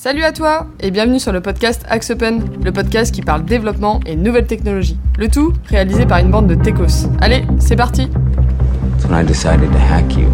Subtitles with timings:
[0.00, 3.98] Salut à toi et bienvenue sur le podcast Axe Open, le podcast qui parle développement
[4.06, 4.96] et nouvelles technologies.
[5.18, 7.08] Le tout réalisé par une bande de techos.
[7.20, 10.28] Allez, c'est parti That's when I decided to hack you.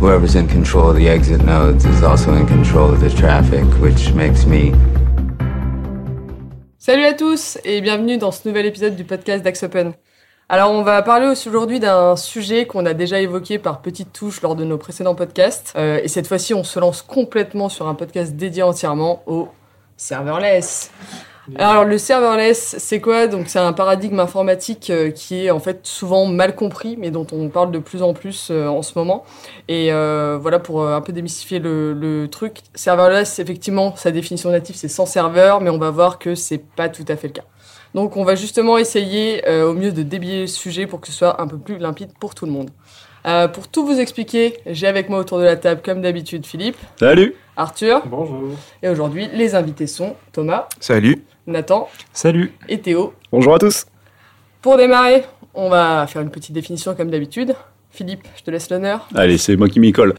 [0.00, 4.14] Whoever's in control of the exit nodes is also in control of the traffic, which
[4.14, 4.70] makes me.
[6.78, 9.94] Salut à tous et bienvenue dans ce nouvel épisode du podcast d'Axe Open.
[10.50, 14.56] Alors on va parler aujourd'hui d'un sujet qu'on a déjà évoqué par petites touches lors
[14.56, 15.74] de nos précédents podcasts.
[15.76, 19.48] Euh, et cette fois-ci on se lance complètement sur un podcast dédié entièrement au
[19.98, 20.90] serverless.
[21.56, 23.26] Alors le serverless, c'est quoi?
[23.26, 27.26] Donc c'est un paradigme informatique euh, qui est en fait souvent mal compris, mais dont
[27.32, 29.24] on parle de plus en plus euh, en ce moment.
[29.68, 32.60] Et euh, voilà pour euh, un peu démystifier le, le truc.
[32.74, 36.88] Serverless, effectivement, sa définition native c'est sans serveur, mais on va voir que c'est pas
[36.88, 37.44] tout à fait le cas.
[37.94, 41.12] Donc on va justement essayer euh, au mieux de débiller le sujet pour que ce
[41.12, 42.70] soit un peu plus limpide pour tout le monde.
[43.26, 46.76] Euh, pour tout vous expliquer, j'ai avec moi autour de la table, comme d'habitude, Philippe,
[46.98, 48.50] Salut Arthur, Bonjour.
[48.82, 52.52] et aujourd'hui les invités sont Thomas, Salut Nathan Salut.
[52.68, 53.12] et Théo.
[53.32, 53.86] Bonjour à tous
[54.62, 57.54] Pour démarrer, on va faire une petite définition comme d'habitude.
[57.90, 59.08] Philippe, je te laisse l'honneur.
[59.14, 60.14] Allez, c'est moi qui m'y colle.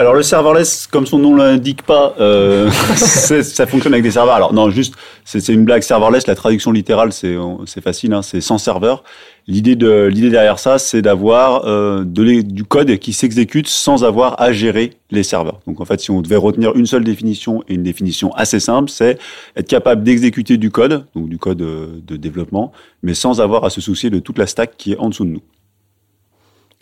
[0.00, 4.34] Alors le serverless, comme son nom l'indique pas, euh, ça fonctionne avec des serveurs.
[4.34, 4.94] Alors non, juste,
[5.26, 6.26] c'est une blague serverless.
[6.26, 7.36] La traduction littérale, c'est
[7.82, 9.04] facile, hein, c'est sans serveur.
[9.46, 14.52] L'idée de l'idée derrière ça, c'est d'avoir euh, du code qui s'exécute sans avoir à
[14.52, 15.60] gérer les serveurs.
[15.66, 18.88] Donc en fait, si on devait retenir une seule définition et une définition assez simple,
[18.88, 19.18] c'est
[19.54, 23.70] être capable d'exécuter du code, donc du code euh, de développement, mais sans avoir à
[23.70, 25.42] se soucier de toute la stack qui est en dessous de nous.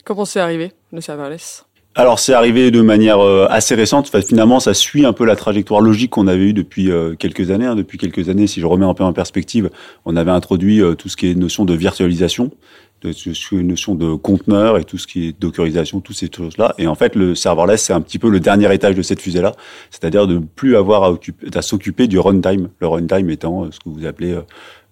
[0.05, 1.65] Comment c'est arrivé, le serverless?
[1.99, 4.09] Alors c'est arrivé de manière euh, assez récente.
[4.25, 7.65] Finalement, ça suit un peu la trajectoire logique qu'on avait eue depuis euh, quelques années.
[7.65, 7.75] hein.
[7.75, 9.69] Depuis quelques années, si je remets un peu en perspective,
[10.05, 12.51] on avait introduit euh, tout ce qui est notion de virtualisation,
[13.01, 16.73] de est notion de conteneur et tout ce qui est dockerisation, toutes ces choses-là.
[16.77, 19.51] Et en fait, le serverless, c'est un petit peu le dernier étage de cette fusée-là,
[19.91, 21.17] c'est-à-dire de plus avoir à,
[21.53, 22.69] à s'occuper du runtime.
[22.79, 24.37] Le runtime étant ce que vous appelez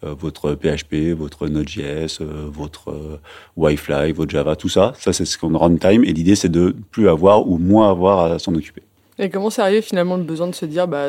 [0.03, 3.19] votre PHP, votre Node.js, euh, votre euh,
[3.56, 4.94] Wi-Fi, votre Java, tout ça.
[5.00, 6.03] Ça, c'est ce qu'on runtime.
[6.03, 8.84] Et l'idée, c'est de plus avoir ou moins avoir à s'en occuper.
[9.19, 11.07] Et comment c'est arrivé finalement le besoin de se dire, bah,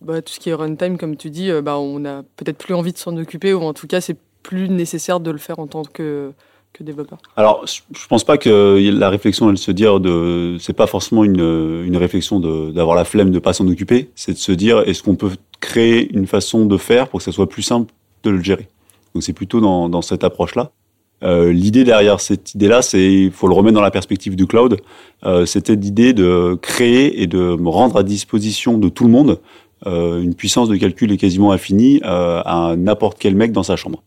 [0.00, 2.74] bah, tout ce qui est runtime, comme tu dis, euh, bah, on a peut-être plus
[2.74, 5.68] envie de s'en occuper, ou en tout cas, c'est plus nécessaire de le faire en
[5.68, 6.32] tant que,
[6.72, 7.18] que développeur?
[7.36, 11.84] Alors, je pense pas que la réflexion, elle se dire de, c'est pas forcément une,
[11.84, 14.10] une réflexion d'avoir la flemme de pas s'en occuper.
[14.14, 17.32] C'est de se dire, est-ce qu'on peut créer une façon de faire pour que ça
[17.32, 17.92] soit plus simple
[18.30, 18.68] de le gérer.
[19.14, 20.72] Donc c'est plutôt dans, cette approche-là.
[21.24, 24.78] Euh, l'idée derrière cette idée-là, c'est il faut le remettre dans la perspective du cloud.
[25.24, 29.40] Euh, C'était l'idée de créer et de rendre à disposition de tout le monde
[29.86, 34.02] euh, une puissance de calcul quasiment infinie à n'importe quel mec dans sa chambre.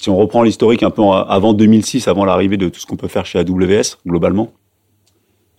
[0.00, 3.08] Si on reprend l'historique un peu avant 2006, avant l'arrivée de tout ce qu'on peut
[3.08, 4.52] faire chez AWS globalement,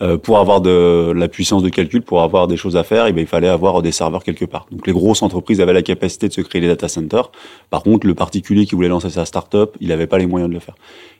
[0.02, 3.12] euh, pour avoir de la puissance de calcul, pour avoir des choses à faire, eh
[3.12, 4.66] bien, il fallait avoir des serveurs quelque part.
[4.72, 7.32] Donc les grosses entreprises avaient la capacité de se créer des data centers.
[7.70, 10.54] Par contre, le particulier qui voulait lancer sa startup, il n'avait pas les moyens de
[10.54, 10.76] le faire.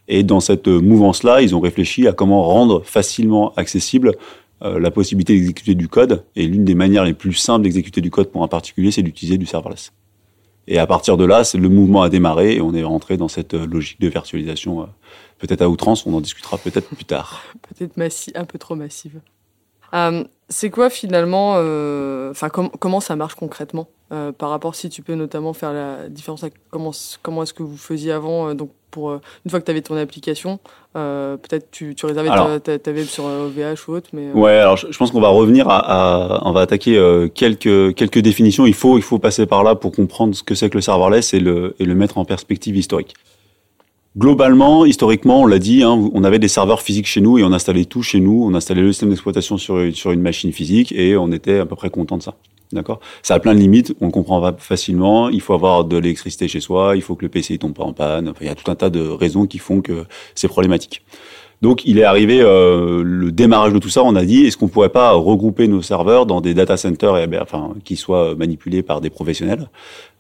[0.08, 4.14] Et dans cette euh, mouvance-là, ils ont réfléchi à comment rendre facilement accessible
[4.62, 6.24] euh, la possibilité d'exécuter du code.
[6.36, 9.38] Et l'une des manières les plus simples d'exécuter du code pour un particulier, c'est d'utiliser
[9.38, 9.92] du serverless.
[10.72, 13.56] Et à partir de là, le mouvement a démarré et on est rentré dans cette
[13.56, 14.86] euh, logique de virtualisation, euh,
[15.40, 16.06] peut-être à outrance.
[16.06, 17.44] On en discutera peut-être plus tard.
[17.76, 17.98] Peut-être
[18.36, 19.20] un peu trop massive.
[19.96, 24.90] Euh, c'est quoi finalement, euh, enfin com- comment ça marche concrètement euh, par rapport si
[24.90, 28.54] tu peux notamment faire la différence avec comment comment est-ce que vous faisiez avant euh,
[28.56, 30.60] donc pour euh, une fois que tu avais ton application
[30.98, 32.60] euh, peut-être tu, tu réservais ta, Alors.
[32.62, 35.22] ta, ta web sur OVH ou autre mais euh, Ouais, alors je, je pense qu'on
[35.22, 35.78] va revenir à,
[36.38, 38.66] à- on va attaquer euh, quelques quelques définitions.
[38.66, 41.36] Il faut il faut passer par là pour comprendre ce que c'est que le serverless
[41.36, 43.14] et le et le mettre en perspective historique.
[44.18, 47.54] Globalement, historiquement, on l'a dit, hein, on avait des serveurs physiques chez nous et on
[47.54, 48.44] installait tout chez nous.
[48.44, 51.90] On installait le système d'exploitation sur une machine physique et on était à peu près
[51.90, 52.36] content de ça.
[52.72, 53.00] D'accord?
[53.24, 55.30] Ça a plein de limites, on comprend facilement.
[55.30, 57.84] Il faut avoir de l'électricité chez soi, il faut que le PC ne tombe pas
[57.84, 58.34] en panne.
[58.42, 60.06] Il y a tout un tas de raisons qui font que
[60.36, 61.04] c'est problématique.
[61.62, 64.02] Donc, il est arrivé euh, le démarrage de tout ça.
[64.04, 67.28] On a dit, est-ce qu'on pourrait pas regrouper nos serveurs dans des data centers, et,
[67.28, 69.70] ben, enfin, qui soient manipulés par des professionnels?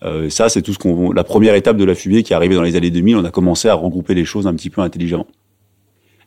[0.03, 1.11] Euh, Ça, c'est tout ce qu'on.
[1.13, 3.15] La première étape de la fumée qui est arrivée dans les années 2000.
[3.17, 5.27] On a commencé à regrouper les choses un petit peu intelligemment.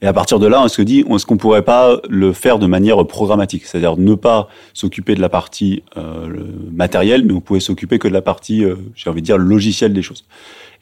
[0.02, 2.66] Et à partir de là, on se dit, est-ce qu'on pourrait pas le faire de
[2.66, 7.60] manière programmatique, c'est-à-dire ne pas s'occuper de la partie euh, le matérielle, mais on pouvait
[7.60, 10.24] s'occuper que de la partie, euh, j'ai envie de dire, logicielle des choses.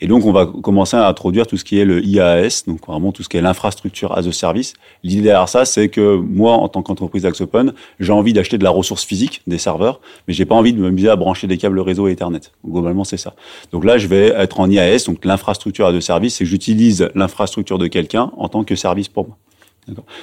[0.00, 3.12] Et donc, on va commencer à introduire tout ce qui est le IaaS, donc vraiment
[3.12, 4.74] tout ce qui est l'infrastructure as a service.
[5.02, 8.70] L'idée derrière ça, c'est que moi, en tant qu'entreprise Axopen, j'ai envie d'acheter de la
[8.70, 12.08] ressource physique, des serveurs, mais j'ai pas envie de m'amuser à brancher des câbles réseau
[12.08, 12.40] et Ethernet.
[12.66, 13.34] Globalement, c'est ça.
[13.72, 17.10] Donc là, je vais être en IaaS, donc l'infrastructure as a service, c'est que j'utilise
[17.14, 19.36] l'infrastructure de quelqu'un en tant que service pour moi.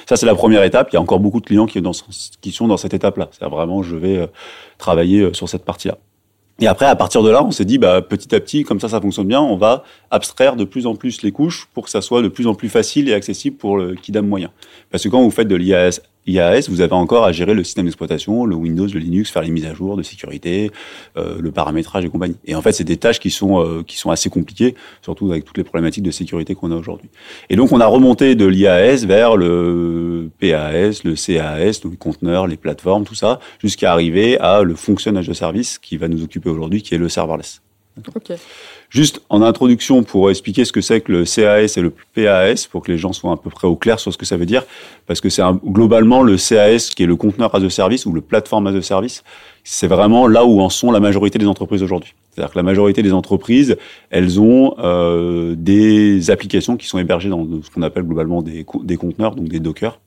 [0.08, 0.88] Ça, c'est la première étape.
[0.92, 1.82] Il y a encore beaucoup de clients qui,
[2.40, 3.28] qui sont dans cette étape-là.
[3.32, 4.26] C'est vraiment, je vais euh,
[4.78, 5.98] travailler euh, sur cette partie-là.
[6.60, 8.88] Et après, à partir de là, on s'est dit, bah, petit à petit, comme ça,
[8.88, 12.00] ça fonctionne bien, on va abstraire de plus en plus les couches pour que ça
[12.00, 14.50] soit de plus en plus facile et accessible pour le kidam moyen.
[14.90, 17.86] Parce que quand vous faites de l'IAS IAS, vous avez encore à gérer le système
[17.86, 20.70] d'exploitation, le Windows, le Linux, faire les mises à jour de sécurité,
[21.16, 22.36] euh, le paramétrage et compagnie.
[22.44, 25.44] Et en fait, c'est des tâches qui sont euh, qui sont assez compliquées, surtout avec
[25.44, 27.08] toutes les problématiques de sécurité qu'on a aujourd'hui.
[27.50, 32.46] Et donc, on a remonté de l'IAS vers le PAS, le CAS, donc les conteneurs,
[32.46, 36.50] les plateformes, tout ça, jusqu'à arriver à le fonctionnage de service qui va nous occuper
[36.50, 37.62] aujourd'hui, qui est le serverless.
[38.90, 42.82] Juste en introduction pour expliquer ce que c'est que le CAS et le PAS pour
[42.82, 44.64] que les gens soient à peu près au clair sur ce que ça veut dire
[45.06, 48.22] parce que c'est globalement le CAS qui est le conteneur as a service ou le
[48.22, 49.24] plateforme as a service
[49.62, 52.14] c'est vraiment là où en sont la majorité des entreprises aujourd'hui.
[52.30, 53.76] C'est-à-dire que la majorité des entreprises
[54.08, 58.96] elles ont euh, des applications qui sont hébergées dans ce qu'on appelle globalement des, des
[58.96, 59.98] conteneurs donc des dockers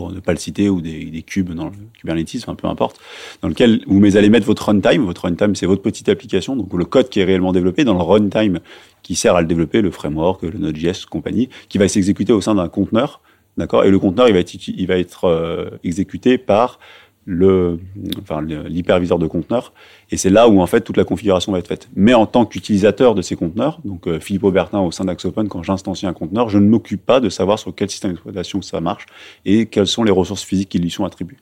[0.00, 2.98] pour ne pas le citer, ou des, cubes dans le Kubernetes, peu importe,
[3.42, 5.04] dans lequel vous allez mettre votre runtime.
[5.04, 8.02] Votre runtime, c'est votre petite application, donc le code qui est réellement développé dans le
[8.02, 8.60] runtime
[9.02, 12.54] qui sert à le développer, le framework, le Node.js, compagnie, qui va s'exécuter au sein
[12.54, 13.20] d'un conteneur,
[13.58, 13.84] d'accord?
[13.84, 16.78] Et le conteneur, il va être, il va être euh, exécuté par
[17.26, 17.78] le,
[18.20, 19.72] enfin, l'hyperviseur de conteneurs.
[20.10, 21.88] Et c'est là où, en fait, toute la configuration va être faite.
[21.94, 25.62] Mais en tant qu'utilisateur de ces conteneurs, donc euh, Philippe Aubertin au sein d'AxOpen, quand
[25.62, 29.06] j'instancie un conteneur, je ne m'occupe pas de savoir sur quel système d'exploitation ça marche
[29.44, 31.36] et quelles sont les ressources physiques qui lui sont attribuées.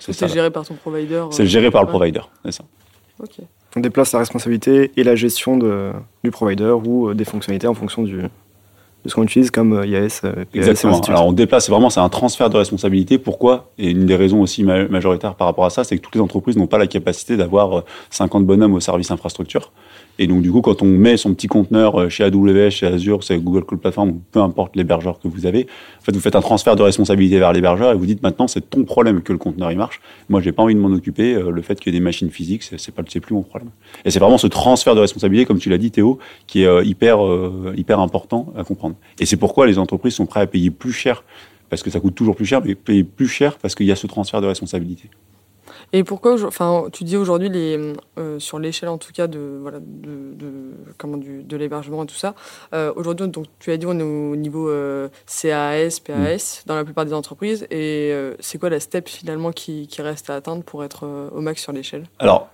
[0.00, 1.24] c'est géré par ton provider.
[1.30, 2.64] C'est géré par le provider, c'est ça.
[3.76, 5.92] On déplace la responsabilité et la gestion de,
[6.24, 8.22] du provider ou euh, des fonctionnalités en fonction du,
[9.04, 10.20] de ce qu'on utilise comme euh, IAS.
[10.24, 11.00] Euh, Exactement.
[11.00, 13.18] Alors on déplace vraiment, c'est un transfert de responsabilité.
[13.18, 13.70] Pourquoi?
[13.78, 16.56] Et une des raisons aussi majoritaires par rapport à ça, c'est que toutes les entreprises
[16.56, 19.72] n'ont pas la capacité d'avoir 50 bonhommes au service infrastructure.
[20.22, 23.24] Et donc, du coup, quand on met son petit conteneur euh, chez AWS, chez Azure,
[23.24, 25.66] c'est Google Cloud Platform, peu importe l'hébergeur que vous avez,
[26.00, 28.70] en fait, vous faites un transfert de responsabilité vers l'hébergeur et vous dites maintenant, c'est
[28.70, 30.00] ton problème que le conteneur il marche.
[30.28, 31.34] Moi, j'ai pas envie de m'en occuper.
[31.34, 33.70] Euh, le fait qu'il y ait des machines physiques, c'est pas, c'est plus mon problème.
[34.04, 36.84] Et c'est vraiment ce transfert de responsabilité, comme tu l'as dit, Théo, qui est euh,
[36.84, 37.18] hyper,
[37.76, 38.94] hyper important à comprendre.
[39.18, 41.24] Et c'est pourquoi les entreprises sont prêtes à payer plus cher
[41.68, 43.96] parce que ça coûte toujours plus cher, mais payer plus cher parce qu'il y a
[43.96, 45.10] ce transfert de responsabilité.
[45.94, 49.78] Et pourquoi, enfin, tu dis aujourd'hui les euh, sur l'échelle en tout cas de voilà
[49.78, 50.52] de, de
[50.96, 52.34] comment du, de l'hébergement et tout ça.
[52.72, 56.66] Euh, aujourd'hui, donc tu as dit on est au niveau euh, CAS, PAS mm.
[56.66, 57.66] dans la plupart des entreprises.
[57.70, 61.62] Et c'est quoi la step finalement qui, qui, reste à atteindre pour être au max
[61.62, 62.04] sur l'échelle?
[62.18, 62.48] Alors.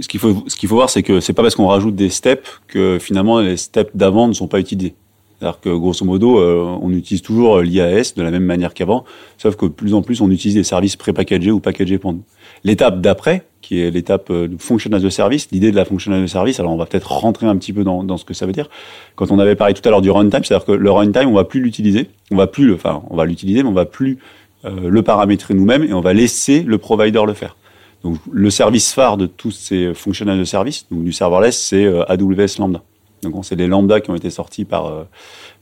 [0.00, 2.08] Ce qu'il faut, ce qu'il faut voir, c'est que c'est pas parce qu'on rajoute des
[2.08, 4.94] steps que finalement les steps d'avant ne sont pas utilisés.
[5.38, 9.04] C'est-à-dire que grosso modo, on utilise toujours l'IAS de la même manière qu'avant,
[9.36, 12.22] sauf que de plus en plus on utilise des services pré-packagés ou packagés pour nous.
[12.64, 16.12] L'étape d'après, qui est l'étape euh, de function as a service, l'idée de la function
[16.12, 18.34] as a service, alors on va peut-être rentrer un petit peu dans, dans, ce que
[18.34, 18.68] ça veut dire.
[19.16, 21.44] Quand on avait parlé tout à l'heure du runtime, c'est-à-dire que le runtime, on va
[21.44, 24.18] plus l'utiliser, on va plus le, enfin, on va l'utiliser, mais on va plus
[24.64, 27.56] euh, le paramétrer nous-mêmes et on va laisser le provider le faire.
[28.04, 31.84] Donc, le service phare de tous ces function as a service, donc du serverless, c'est
[31.84, 32.82] euh, AWS Lambda.
[33.22, 35.06] Donc, c'est des lambda qui ont été sortis par,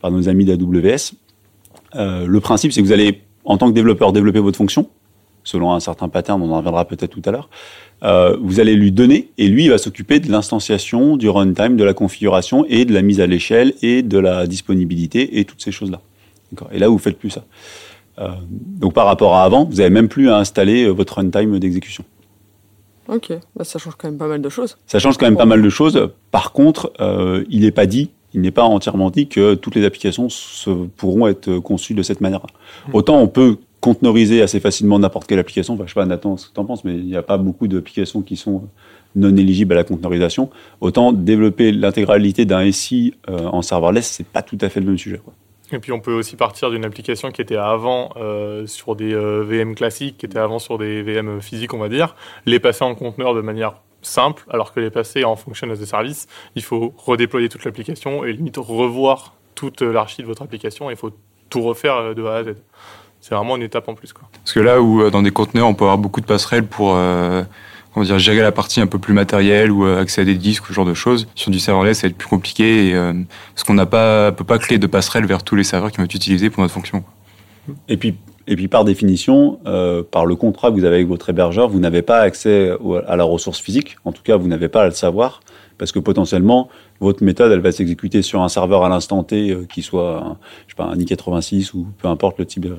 [0.00, 1.12] par nos amis d'AWS.
[1.94, 4.88] le principe, c'est que vous allez, en tant que développeur, développer votre fonction
[5.50, 7.48] selon un certain pattern, on en reviendra peut-être tout à l'heure,
[8.02, 11.84] euh, vous allez lui donner et lui il va s'occuper de l'instanciation, du runtime, de
[11.84, 15.72] la configuration et de la mise à l'échelle et de la disponibilité et toutes ces
[15.72, 16.00] choses-là.
[16.72, 17.44] Et là, vous faites plus ça.
[18.18, 21.58] Euh, donc par rapport à avant, vous n'avez même plus à installer euh, votre runtime
[21.58, 22.04] d'exécution.
[23.08, 24.76] Ok, bah, ça change quand même pas mal de choses.
[24.86, 26.10] Ça change quand même pas mal de choses.
[26.30, 29.84] Par contre, euh, il n'est pas dit, il n'est pas entièrement dit que toutes les
[29.84, 32.40] applications se, pourront être conçues de cette manière.
[32.40, 32.94] Mmh.
[32.94, 35.74] Autant on peut conteneuriser assez facilement n'importe quelle application.
[35.74, 37.38] Enfin, je sais pas, Nathan, ce que tu en penses, mais il n'y a pas
[37.38, 38.68] beaucoup d'applications qui sont
[39.16, 40.50] non éligibles à la conteneurisation.
[40.80, 44.98] Autant développer l'intégralité d'un SI euh, en serverless, c'est pas tout à fait le même
[44.98, 45.20] sujet.
[45.72, 49.42] Et puis on peut aussi partir d'une application qui était avant euh, sur des euh,
[49.42, 52.94] VM classiques, qui était avant sur des VM physiques, on va dire, les passer en
[52.94, 56.92] conteneur de manière simple, alors que les passer en function as a service, il faut
[56.96, 60.90] redéployer toute l'application et limite revoir toute l'archi de votre application.
[60.90, 61.10] Il faut
[61.50, 62.54] tout refaire de A à Z
[63.20, 64.12] c'est vraiment une étape en plus.
[64.12, 64.28] Quoi.
[64.32, 66.94] Parce que là où euh, dans des conteneurs, on peut avoir beaucoup de passerelles pour
[66.94, 67.42] euh,
[67.92, 70.64] comment dire, gérer la partie un peu plus matérielle ou euh, accéder à des disques
[70.64, 71.26] ou ce genre de choses.
[71.34, 73.12] Sur du serverless, ça va être plus compliqué et, euh,
[73.54, 76.04] parce qu'on n'a pas, peut pas créer de passerelle vers tous les serveurs qui vont
[76.04, 77.04] être utilisés pour notre fonction.
[77.88, 78.14] Et puis,
[78.46, 81.80] et puis par définition, euh, par le contrat que vous avez avec votre hébergeur, vous
[81.80, 82.72] n'avez pas accès
[83.06, 83.96] à la ressource physique.
[84.04, 85.40] En tout cas, vous n'avez pas à le savoir
[85.80, 86.68] parce que potentiellement,
[87.00, 90.36] votre méthode, elle va s'exécuter sur un serveur à l'instant T, euh, qui soit un,
[90.66, 92.76] je sais pas, un i86 ou peu importe le type de,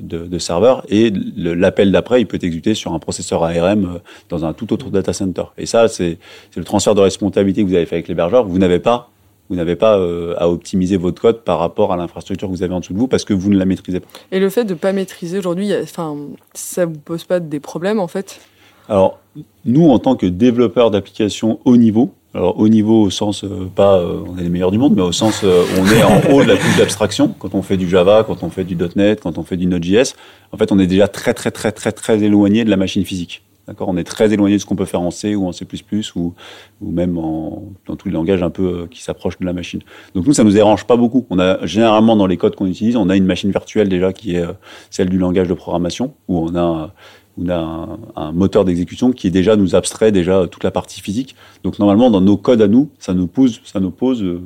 [0.00, 3.98] de, de serveur, et l'appel d'après, il peut être exécuté sur un processeur ARM euh,
[4.28, 5.44] dans un tout autre data center.
[5.58, 6.18] Et ça, c'est
[6.56, 8.44] le transfert de responsabilité que vous avez fait avec l'hébergeur.
[8.44, 9.10] Vous n'avez pas
[9.48, 12.72] vous n'avez pas euh, à optimiser votre code par rapport à l'infrastructure que vous avez
[12.72, 14.06] en dessous de vous parce que vous ne la maîtrisez pas.
[14.30, 16.16] Et le fait de ne pas maîtriser aujourd'hui, enfin,
[16.54, 18.40] ça vous pose pas des problèmes en fait?
[18.88, 19.18] Alors,
[19.64, 23.98] nous, en tant que développeurs d'applications haut niveau, alors haut niveau au sens euh, pas
[23.98, 26.48] euh, on est les meilleurs du monde, mais au sens on est en haut de
[26.48, 27.34] la couche d'abstraction.
[27.38, 30.14] Quand on fait du Java, quand on fait du .NET, quand on fait du Node.js,
[30.52, 33.42] en fait, on est déjà très très très très très éloigné de la machine physique.
[33.70, 33.88] D'accord?
[33.88, 35.64] On est très éloigné de ce qu'on peut faire en C ou en C++
[36.16, 36.34] ou,
[36.80, 39.80] ou même en, dans tous les langages un peu euh, qui s'approchent de la machine.
[40.14, 41.24] Donc nous, ça nous dérange pas beaucoup.
[41.30, 44.34] On a généralement dans les codes qu'on utilise, on a une machine virtuelle déjà qui
[44.34, 44.52] est euh,
[44.90, 46.92] celle du langage de programmation où on a
[47.40, 51.34] on a un, moteur d'exécution qui déjà nous abstrait déjà toute la partie physique.
[51.64, 54.40] Donc normalement dans nos codes à nous, ça nous pose ça nous pose euh,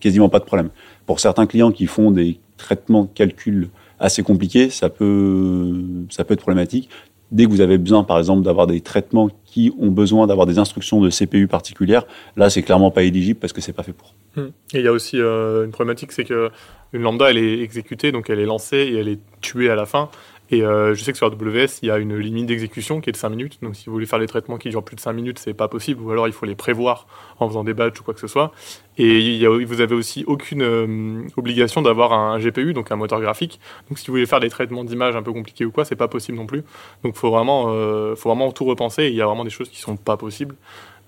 [0.00, 0.70] quasiment pas de problème.
[1.06, 6.34] Pour certains clients qui font des traitements de calcul assez compliqués, ça peut ça peut
[6.34, 6.88] être problématique
[7.30, 10.58] dès que vous avez besoin, par exemple, d'avoir des traitements qui ont besoin d'avoir des
[10.58, 12.04] instructions de CPU particulières,
[12.36, 14.14] là, c'est clairement pas éligible parce que c'est pas fait pour.
[14.36, 14.48] Hmm.
[14.74, 16.50] Et il y a aussi euh, une problématique, c'est que
[16.92, 19.86] une lambda, elle est exécutée, donc elle est lancée et elle est tuée à la
[19.86, 20.08] fin.
[20.50, 23.12] Et euh, je sais que sur AWS, il y a une limite d'exécution qui est
[23.12, 23.58] de 5 minutes.
[23.62, 25.68] Donc si vous voulez faire des traitements qui durent plus de 5 minutes, c'est pas
[25.68, 26.00] possible.
[26.02, 27.06] Ou alors il faut les prévoir
[27.38, 28.52] en faisant des batchs ou quoi que ce soit.
[28.96, 33.20] Et y a, vous avez aussi aucune euh, obligation d'avoir un GPU, donc un moteur
[33.20, 33.60] graphique.
[33.88, 36.08] Donc si vous voulez faire des traitements d'image un peu compliqués ou quoi, c'est pas
[36.08, 36.64] possible non plus.
[37.04, 39.08] Donc faut vraiment, euh, faut vraiment tout repenser.
[39.08, 40.56] il y a vraiment des choses qui sont pas possibles.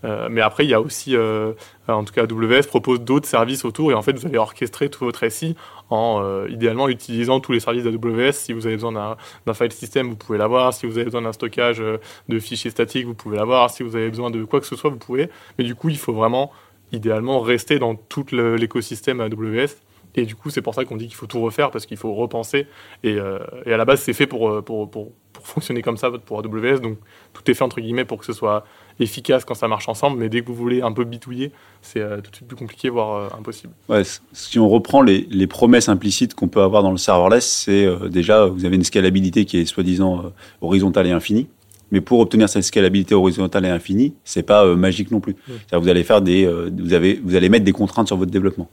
[0.04, 1.52] Euh, mais après, il y a aussi, euh,
[1.88, 5.04] en tout cas, AWS propose d'autres services autour et en fait, vous allez orchestrer tout
[5.04, 5.56] votre SI
[5.90, 8.32] en euh, idéalement utilisant tous les services d'AWS.
[8.32, 9.16] Si vous avez besoin
[9.46, 10.72] d'un file system, vous pouvez l'avoir.
[10.72, 11.82] Si vous avez besoin d'un stockage
[12.28, 13.70] de fichiers statiques, vous pouvez l'avoir.
[13.70, 15.28] Si vous avez besoin de quoi que ce soit, vous pouvez.
[15.58, 16.50] Mais du coup, il faut vraiment,
[16.92, 19.76] idéalement, rester dans tout l'écosystème AWS.
[20.16, 22.14] Et du coup, c'est pour ça qu'on dit qu'il faut tout refaire parce qu'il faut
[22.14, 22.66] repenser.
[23.04, 26.80] Et, à la base, c'est fait pour, pour, pour, fonctionner comme ça pour AWS.
[26.80, 26.98] Donc,
[27.32, 28.64] tout est fait entre guillemets pour que ce soit
[29.00, 31.52] efficace quand ça marche ensemble, mais dès que vous voulez un peu bitouiller,
[31.82, 33.72] c'est euh, tout de suite plus compliqué, voire euh, impossible.
[33.88, 34.02] Ouais,
[34.32, 38.08] si on reprend les, les promesses implicites qu'on peut avoir dans le serverless, c'est euh,
[38.08, 41.48] déjà, vous avez une scalabilité qui est soi-disant horizontale et infinie.
[41.92, 45.34] Mais pour obtenir cette scalabilité horizontale et infinie, c'est pas magique non plus.
[45.72, 48.70] Vous allez faire des, vous avez, vous allez mettre des contraintes sur votre développement.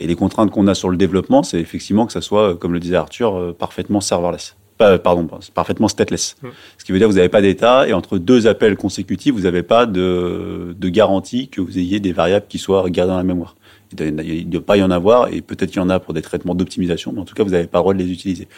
[0.00, 2.80] Et les contraintes qu'on a sur le développement, c'est effectivement que ça soit, comme le
[2.80, 6.36] disait Arthur, parfaitement serverless pardon, parfaitement stateless.
[6.78, 9.42] Ce qui veut dire que vous n'avez pas d'état et entre deux appels consécutifs, vous
[9.42, 13.24] n'avez pas de, de, garantie que vous ayez des variables qui soient gardées dans la
[13.24, 13.56] mémoire.
[13.98, 16.22] Il ne doit pas y en avoir et peut-être qu'il y en a pour des
[16.22, 18.48] traitements d'optimisation, mais en tout cas, vous n'avez pas le droit de les utiliser.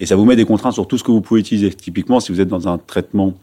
[0.00, 1.70] Et ça vous met des contraintes sur tout ce que vous pouvez utiliser.
[1.70, 3.34] Typiquement, si vous êtes dans un traitement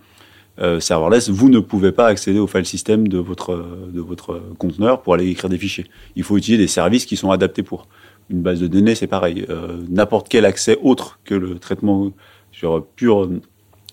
[0.60, 5.02] euh, serverless, vous ne pouvez pas accéder au file system de votre, de votre conteneur
[5.02, 5.86] pour aller écrire des fichiers.
[6.16, 7.88] Il faut utiliser des services qui sont adaptés pour
[8.30, 9.46] une base de données, c'est pareil.
[9.50, 12.12] Euh, n'importe quel accès autre que le traitement
[12.52, 13.30] sur pur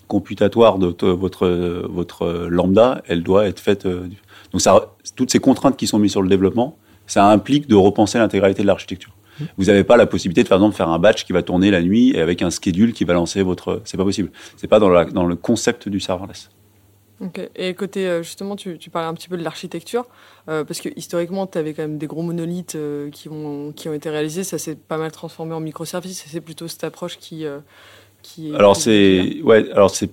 [0.08, 1.48] computatoire de votre
[1.88, 3.86] votre lambda, elle doit être faite.
[3.86, 4.06] Euh,
[4.52, 6.76] donc ça, toutes ces contraintes qui sont mises sur le développement,
[7.06, 9.12] ça implique de repenser l'intégralité de l'architecture.
[9.40, 9.44] Mmh.
[9.58, 11.82] Vous n'avez pas la possibilité de, par exemple, faire un batch qui va tourner la
[11.82, 13.82] nuit et avec un schedule qui va lancer votre.
[13.84, 14.30] C'est pas possible.
[14.56, 16.50] C'est pas dans, la, dans le concept du serverless.
[17.56, 20.06] Et côté, euh, justement, tu, tu, parlais un petit peu de l'architecture,
[20.48, 23.88] euh, parce que historiquement, tu avais quand même des gros monolithes euh, qui, ont, qui
[23.88, 27.18] ont été réalisés, ça s'est pas mal transformé en microservices, et c'est plutôt cette approche
[27.18, 27.44] qui...
[28.22, 30.10] qui alors, c'est ouais, alors c'est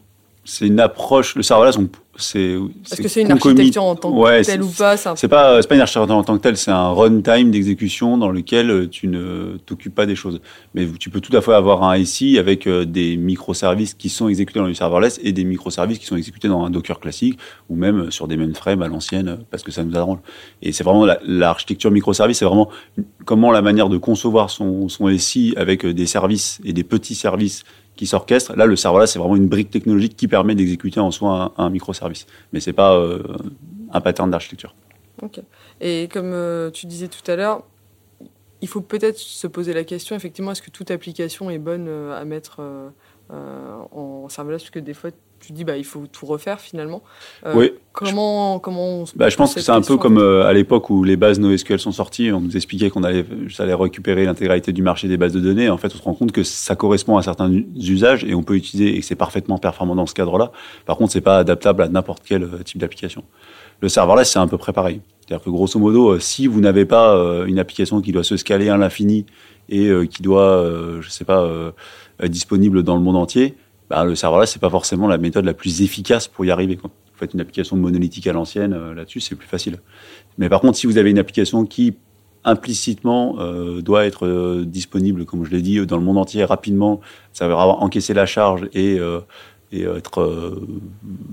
[0.62, 1.78] une approche, le serverless,
[2.18, 2.58] c'est.
[2.92, 5.82] Est-ce que c'est une architecture en tant que telle ou pas C'est pas, pas une
[5.82, 9.96] architecture en tant que telle, c'est un runtime d'exécution dans lequel euh, tu ne t'occupes
[9.96, 10.42] pas des choses.
[10.74, 14.28] Mais tu peux tout à fait avoir un IC avec euh, des microservices qui sont
[14.28, 17.76] exécutés dans du serverless et des microservices qui sont exécutés dans un Docker classique ou
[17.76, 20.20] même sur des mainframes à l'ancienne parce que ça nous arrange.
[20.62, 22.70] Et c'est vraiment l'architecture microservice, c'est vraiment
[23.26, 27.16] comment la manière de concevoir son, son SI avec euh, des services et des petits
[27.16, 27.64] services
[28.02, 28.56] qui s'orchestre.
[28.56, 32.26] Là, le serverless, c'est vraiment une brique technologique qui permet d'exécuter en soi un, microservice.
[32.52, 33.22] Mais c'est pas euh,
[33.94, 34.74] un pattern d'architecture.
[35.22, 35.40] Ok.
[35.82, 37.64] Et comme euh, tu disais tout à l'heure,
[38.60, 42.20] il faut peut-être se poser la question, effectivement, est-ce que toute application est bonne euh,
[42.20, 42.60] à mettre
[43.30, 47.02] en serverless Parce que des fois, tu dis bah il faut tout refaire finalement.
[47.46, 47.72] Euh, oui.
[47.94, 51.18] Comment comment bah, je pense que c'est un peu comme euh, à l'époque où les
[51.18, 53.26] bases NoSQL sont sorties, on nous expliquait qu'on allait
[53.60, 55.70] allait récupérer l'intégralité du marché des bases de données.
[55.70, 58.56] En fait, on se rend compte que ça correspond à certains usages et on peut
[58.56, 60.52] utiliser et que c'est parfaitement performant dans ce cadre-là.
[60.86, 63.24] Par contre, c'est pas adaptable à n'importe quel euh, type d'application.
[63.82, 65.02] Le serverless, c'est un peu près pareil.
[65.20, 67.16] C'est-à-dire que grosso modo, si vous n'avez pas
[67.48, 69.26] une application qui doit se scaler à l'infini
[69.70, 70.64] et qui doit,
[71.00, 71.50] je sais pas,
[72.20, 73.56] être disponible dans le monde entier,
[73.92, 76.78] bah, le serverless, c'est pas forcément la méthode la plus efficace pour y arriver.
[76.78, 76.90] Quoi.
[77.14, 79.80] faites une application monolithique à l'ancienne euh, là-dessus, c'est plus facile.
[80.38, 81.96] Mais par contre, si vous avez une application qui
[82.46, 87.02] implicitement euh, doit être euh, disponible, comme je l'ai dit, dans le monde entier rapidement,
[87.34, 88.96] ça va encaisser la charge et,
[89.74, 90.56] être,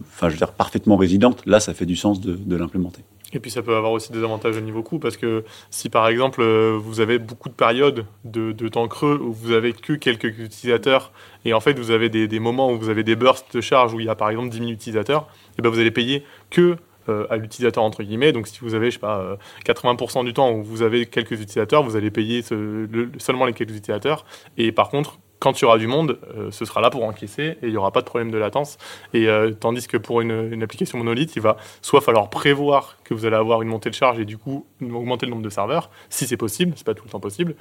[0.00, 1.46] enfin, je veux dire, parfaitement résidente.
[1.46, 3.02] Là, ça fait du sens de l'implémenter.
[3.34, 6.08] Et puis ça peut avoir aussi des avantages au niveau coût parce que si par
[6.08, 10.38] exemple euh, vous avez beaucoup de périodes de, temps creux où vous avez que quelques
[10.38, 11.12] utilisateurs
[11.44, 14.00] et en fait vous avez des, moments où vous avez des bursts de charge où
[14.00, 16.76] il y a par exemple 10 000 utilisateurs, et ben vous allez payer que
[17.08, 18.32] euh, à l'utilisateur entre guillemets.
[18.32, 21.32] Donc si vous avez je sais pas euh, 80% du temps où vous avez quelques
[21.32, 24.24] utilisateurs, vous allez payer seulement les quelques utilisateurs
[24.56, 27.56] et par contre quand il y aura du monde, euh, ce sera là pour encaisser
[27.62, 28.78] et il n'y aura pas de problème de latence.
[29.14, 33.24] Et euh, tandis que pour une, application monolithe, il va soit falloir prévoir que vous
[33.24, 36.26] allez avoir une montée de charge et du coup augmenter le nombre de serveurs, si
[36.26, 37.54] c'est possible, c'est pas tout le temps possible.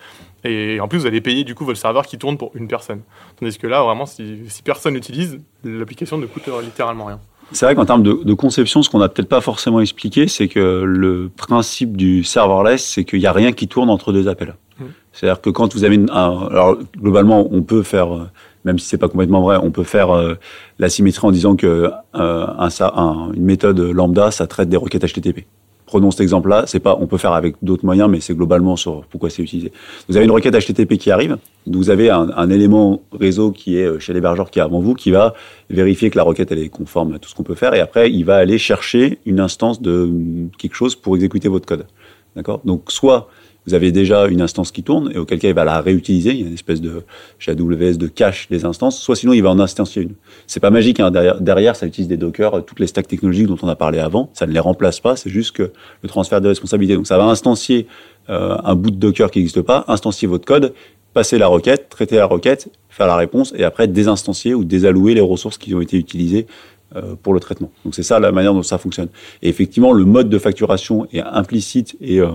[0.44, 3.02] Et en plus, vous allez payer du coup votre serveur qui tourne pour une personne.
[3.40, 7.20] Tandis que là, vraiment, si, si personne l'utilise, l'application ne coûte littéralement rien.
[7.51, 10.48] C'est vrai qu'en termes de, de conception, ce qu'on n'a peut-être pas forcément expliqué, c'est
[10.48, 14.56] que le principe du serverless, c'est qu'il n'y a rien qui tourne entre deux appels.
[14.80, 14.84] Mm.
[15.13, 18.25] C'est-à-dire que quand vous avez une, un- alors globalement, on peut faire, euh,
[18.66, 20.36] même si c'est pas complètement vrai, on peut faire euh,
[20.77, 24.77] la symétrie en disant que euh, un, ça- un- une méthode lambda, ça traite des
[24.77, 25.46] requêtes HTTP.
[25.88, 29.06] Prenons cet exemple-là, c'est pas, on peut faire avec d'autres moyens, mais c'est globalement sur
[29.06, 29.72] pourquoi c'est utilisé.
[30.10, 33.98] Vous avez une requête HTTP qui arrive, vous avez un, élément réseau qui est euh,
[33.98, 35.34] chez l'hébergeur qui est avant vous, qui va
[35.70, 38.12] vérifier que la requête elle est conforme à tout ce qu'on peut faire, et après
[38.12, 40.12] il va aller chercher une instance de
[40.58, 41.88] quelque chose pour exécuter votre code.
[42.36, 42.60] D'accord?
[42.65, 43.29] Donc soit
[43.68, 46.40] vous avez déjà une instance qui tourne, et auquel cas il va la réutiliser, il
[46.40, 47.04] y a une espèce de
[47.38, 50.14] chez AWS de cache des instances, soit sinon il va en instancier une.
[50.48, 53.58] C'est pas magique, hein, derrière, ça utilise des Docker, euh, toutes les stacks technologiques dont
[53.62, 55.72] on a parlé avant, ça ne les remplace pas, c'est juste que
[56.02, 56.96] le transfert de responsabilité.
[56.96, 57.88] Donc ça va instancier
[58.30, 60.74] euh, un bout de Docker qui n'existe pas, instancier votre code,
[61.14, 65.22] passer la requête, traiter la requête, faire la réponse, et après désinstancier ou désallouer les
[65.22, 66.48] ressources qui ont été utilisées
[66.96, 67.70] euh, pour le traitement.
[67.84, 69.10] Donc c'est ça la manière dont ça fonctionne.
[69.42, 72.30] Et effectivement, le mode de facturation est implicite et euh,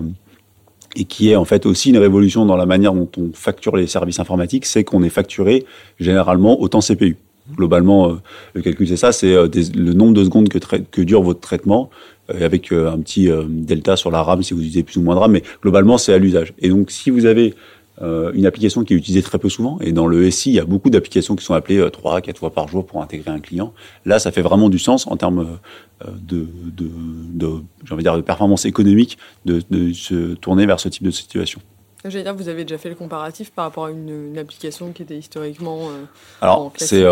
[0.96, 3.86] et qui est en fait aussi une révolution dans la manière dont on facture les
[3.86, 5.64] services informatiques, c'est qu'on est facturé
[5.98, 7.16] généralement au temps CPU.
[7.56, 8.14] Globalement, euh,
[8.54, 11.90] le calcul c'est ça, c'est euh, le nombre de secondes que, que dure votre traitement,
[12.30, 15.20] euh, avec un petit delta sur la RAM si vous utilisez plus ou moins de
[15.20, 16.52] RAM, mais globalement c'est à l'usage.
[16.60, 17.54] Et donc si vous avez
[18.00, 20.60] euh, une application qui est utilisée très peu souvent, et dans le SI, il y
[20.60, 23.40] a beaucoup d'applications qui sont appelées euh, 3 4 fois par jour pour intégrer un
[23.40, 23.74] client.
[24.06, 25.58] Là, ça fait vraiment du sens en termes
[26.04, 26.90] euh, de, de,
[27.34, 27.48] de
[27.84, 31.10] j'ai envie de dire, de performance économique de, de se tourner vers ce type de
[31.10, 31.60] situation.
[32.04, 35.02] J'allais dire, vous avez déjà fait le comparatif par rapport à une, une application qui
[35.02, 35.82] était historiquement.
[35.82, 36.02] euh,
[36.40, 37.04] en Alors, c'est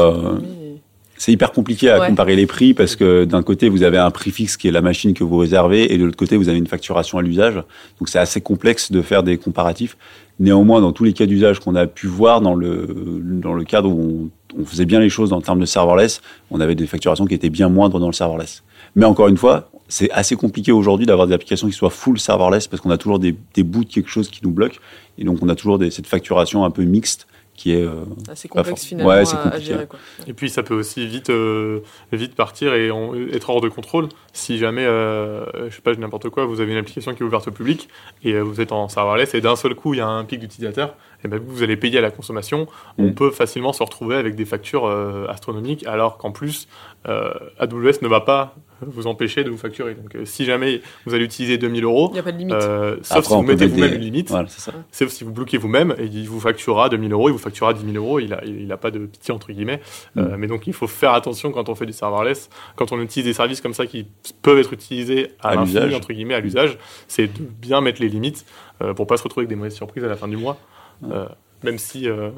[1.20, 2.06] c'est hyper compliqué à Ouais.
[2.08, 4.80] comparer les prix parce que d'un côté, vous avez un prix fixe qui est la
[4.80, 7.56] machine que vous réservez et de l'autre côté, vous avez une facturation à l'usage.
[7.98, 9.98] Donc, c'est assez complexe de faire des comparatifs.
[10.38, 13.90] Néanmoins, dans tous les cas d'usage qu'on a pu voir dans le, dans le cadre
[13.90, 17.26] où on, on faisait bien les choses en termes de serverless, on avait des facturations
[17.26, 18.62] qui étaient bien moindres dans le serverless.
[18.96, 22.66] Mais encore une fois, c'est assez compliqué aujourd'hui d'avoir des applications qui soient full serverless
[22.66, 24.78] parce qu'on a toujours des, des bouts de quelque chose qui nous bloquent.
[25.18, 27.26] Et donc, on a toujours des, cette facturation un peu mixte
[27.60, 27.90] qui est, euh,
[28.26, 29.64] assez complexe finalement Ouais, c'est à- à, compliqué.
[29.66, 29.86] gérer.
[29.86, 29.98] Quoi.
[30.26, 34.08] Et puis ça peut aussi vite, euh, vite partir et en- être hors de contrôle
[34.32, 37.48] si jamais, euh, je sais pas, n'importe quoi, vous avez une application qui est ouverte
[37.48, 37.90] au public
[38.24, 40.94] et vous êtes en serverless et d'un seul coup il y a un pic d'utilisateurs,
[41.24, 42.66] et ben vous allez payer à la consommation.
[42.98, 43.14] On Mm.
[43.14, 46.68] peut facilement se retrouver avec des factures euh, astronomiques alors qu'en plus
[47.08, 49.94] euh, AWS ne va pas vous empêcher de vous facturer.
[49.94, 52.54] Donc euh, si jamais vous allez utiliser 2000 euros, Il n'y a pas de limite.
[52.54, 54.72] euh, sauf Après, si vous mettez vous-même des- une limite, voilà, c'est ça.
[54.90, 57.84] Sauf si vous bloquez vous-même, et il vous facturera 2000 euros, il vous facturera 10
[57.92, 59.80] 000 euros, il a, il a pas de pitié entre guillemets.
[60.16, 63.26] Euh, mais donc il faut faire attention quand on fait du serverless, quand on utilise
[63.26, 64.06] des services comme ça qui
[64.42, 65.94] peuvent être utilisés à, À l'infini, l'usage.
[65.94, 66.78] entre guillemets, à l'usage,
[67.08, 68.46] c'est de bien mettre les limites
[68.82, 70.58] euh, pour pas se retrouver avec des mauvaises surprises à la fin du mois.
[71.04, 71.26] Euh,
[71.64, 72.30] même si, euh,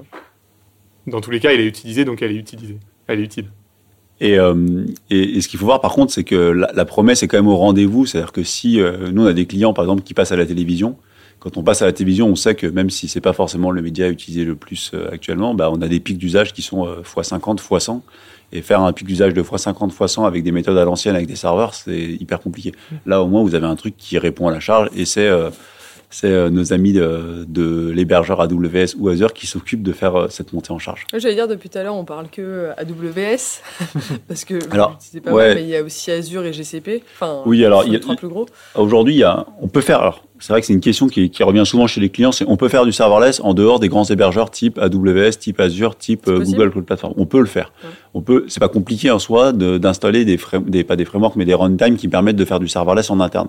[1.07, 2.79] dans tous les cas, elle est utilisée, donc elle est utilisée.
[3.07, 3.47] Elle est utile.
[4.21, 7.25] Et, euh, et, et ce qu'il faut voir par contre, c'est que la, la promesse
[7.25, 8.07] est quand même au rendez-vous.
[8.07, 10.47] C'est-à-dire que si euh, nous on a des clients par exemple qui passent à la
[10.47, 10.97] télévision,
[11.41, 13.83] quand on passe à la télévision, on sait que même si c'est pas forcément le
[13.83, 17.03] média utilisé le plus euh, actuellement, bah, on a des pics d'usage qui sont euh,
[17.03, 18.01] x50, x100.
[18.53, 21.35] Et faire un pic d'usage de x50, x100 avec des méthodes à l'ancienne, avec des
[21.35, 22.73] serveurs, c'est hyper compliqué.
[23.07, 25.31] Là, au moins, vous avez un truc qui répond à la charge et c'est
[26.13, 30.29] c'est euh, nos amis de, de l'hébergeur AWS ou Azure qui s'occupent de faire euh,
[30.29, 31.07] cette montée en charge.
[31.13, 33.63] J'allais dire, depuis tout à l'heure, on parle que AWS,
[34.29, 35.49] parce que Alors, pas ouais.
[35.49, 37.03] mal, mais il y a aussi Azure et GCP.
[37.15, 38.47] Enfin, Oui, alors, c'est il y a- plus gros.
[38.77, 39.23] Aujourd'hui,
[39.61, 40.01] on peut faire.
[40.01, 42.33] Alors, c'est vrai que c'est une question qui, qui revient souvent chez les clients.
[42.33, 45.97] C'est on peut faire du serverless en dehors des grands hébergeurs type AWS, type Azure,
[45.97, 47.15] type euh, Google Cloud Platform.
[47.17, 47.73] On peut le faire.
[47.85, 47.91] Ouais.
[48.15, 48.45] On peut.
[48.49, 50.37] C'est pas compliqué en soi de- d'installer des
[50.85, 53.49] pas des frameworks, mais des runtime qui permettent de faire du serverless en interne.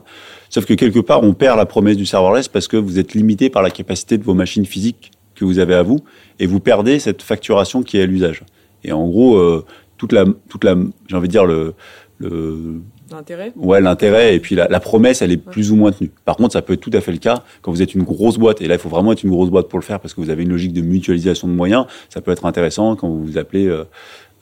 [0.50, 3.50] Sauf que quelque part, on perd la promesse du serverless parce que vous êtes limité
[3.50, 5.98] par la capacité de vos machines physiques que vous avez à vous,
[6.40, 8.44] et vous perdez cette facturation qui est à l'usage.
[8.84, 9.66] Et en gros, euh,
[9.98, 10.76] toute la, toute la,
[11.08, 11.74] j'ai envie de dire le
[12.20, 12.82] le
[13.14, 16.12] L'intérêt ouais l'intérêt et puis la, la promesse elle est plus ou moins tenue.
[16.26, 18.38] Par contre, ça peut être tout à fait le cas quand vous êtes une grosse
[18.38, 20.22] boîte et là il faut vraiment être une grosse boîte pour le faire parce que
[20.22, 21.86] vous avez une logique de mutualisation de moyens.
[22.10, 23.84] Ça peut être intéressant quand vous vous appelez euh,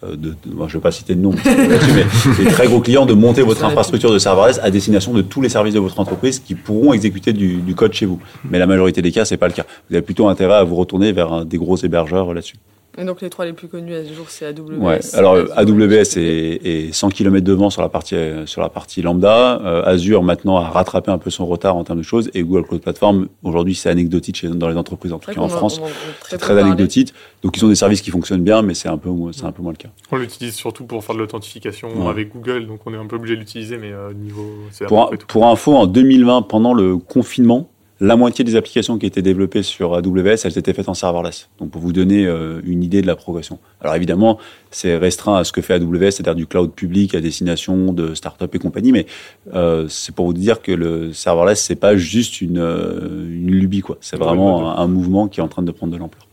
[0.03, 2.05] euh, de, de- bon, je vais pas citer de nom, mais
[2.43, 5.49] des très gros clients de monter votre infrastructure de serverless à destination de tous les
[5.49, 8.19] services de votre entreprise qui pourront exécuter du, du code chez vous.
[8.49, 9.65] Mais la majorité des cas, c'est pas le cas.
[9.89, 12.55] Vous avez plutôt intérêt à vous retourner vers un- des gros hébergeurs là-dessus.
[12.97, 14.77] Et donc les trois les plus connus à ce jour, c'est AWS.
[14.79, 14.99] Ouais.
[15.15, 19.61] Alors AWS est, est 100 km devant sur la partie euh, sur la partie lambda.
[19.63, 22.67] Euh, Azure maintenant a rattrapé un peu son retard en termes de choses et Google
[22.67, 25.81] Cloud Platform aujourd'hui c'est anecdotique chez, dans les entreprises en tout cas en France.
[26.27, 27.13] C'est très anecdotique.
[27.43, 29.51] Donc ils ont des services qui fonctionnent bien, mais c'est un peu moins- c'est un
[29.51, 29.89] peu moins le cas.
[30.11, 32.09] On l'utilise surtout pour faire de l'authentification Ouais.
[32.09, 34.45] avec Google, donc on est un peu obligé de l'utiliser, mais euh, niveau.
[34.87, 37.70] Pour, pour info, en 2020, pendant le confinement,
[38.01, 41.49] la moitié des applications qui étaient développées sur AWS, elles étaient faites en serverless.
[41.59, 43.59] Donc pour vous donner euh, une idée de la progression.
[43.79, 44.39] Alors évidemment,
[44.71, 48.45] c'est restreint à ce que fait AWS, c'est-à-dire du cloud public à destination de startups
[48.51, 49.05] et compagnie, mais
[49.53, 53.81] euh, c'est pour vous dire que le serverless, c'est pas juste une, euh, une lubie,
[53.81, 53.97] quoi.
[54.01, 56.25] C'est vraiment un mouvement qui est en train de prendre de l'ampleur.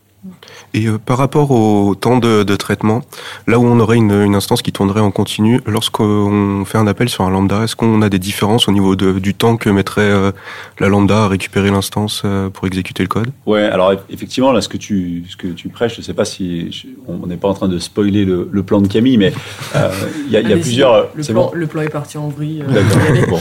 [0.75, 3.03] Et euh, par rapport au temps de, de traitement,
[3.47, 7.09] là où on aurait une, une instance qui tournerait en continu, lorsqu'on fait un appel
[7.09, 10.03] sur un lambda, est-ce qu'on a des différences au niveau de- du temps que mettrait
[10.03, 10.33] euh,
[10.81, 13.29] la lambda à récupérer l'instance euh, pour exécuter le code?
[13.47, 16.25] Ouais, alors eff- effectivement, là, ce que tu, ce que tu prêches, je sais pas
[16.25, 19.33] si je- on n'est pas en train de spoiler le, le plan de Camille, mais
[19.77, 19.91] euh,
[20.27, 21.09] il y a, y plusieurs.
[21.15, 21.51] Le c'est plan, bon?
[21.55, 22.65] le plan est parti en vrille.
[22.69, 22.83] euh.
[23.29, 23.39] Bon.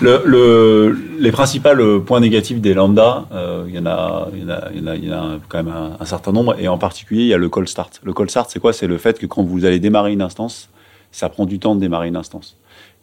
[0.00, 4.44] Le, le, les principaux points négatifs des lambda, euh, il y en a, il y
[4.44, 6.32] en a, il y en a, il y en a quand même un, un certain
[6.32, 8.00] nombre, et en particulier, il y a le call start.
[8.02, 8.72] Le call start, c'est quoi?
[8.72, 10.68] C'est le fait que quand vous allez démarrer une instance,
[11.10, 12.56] ça prend du temps de démarrer une instance,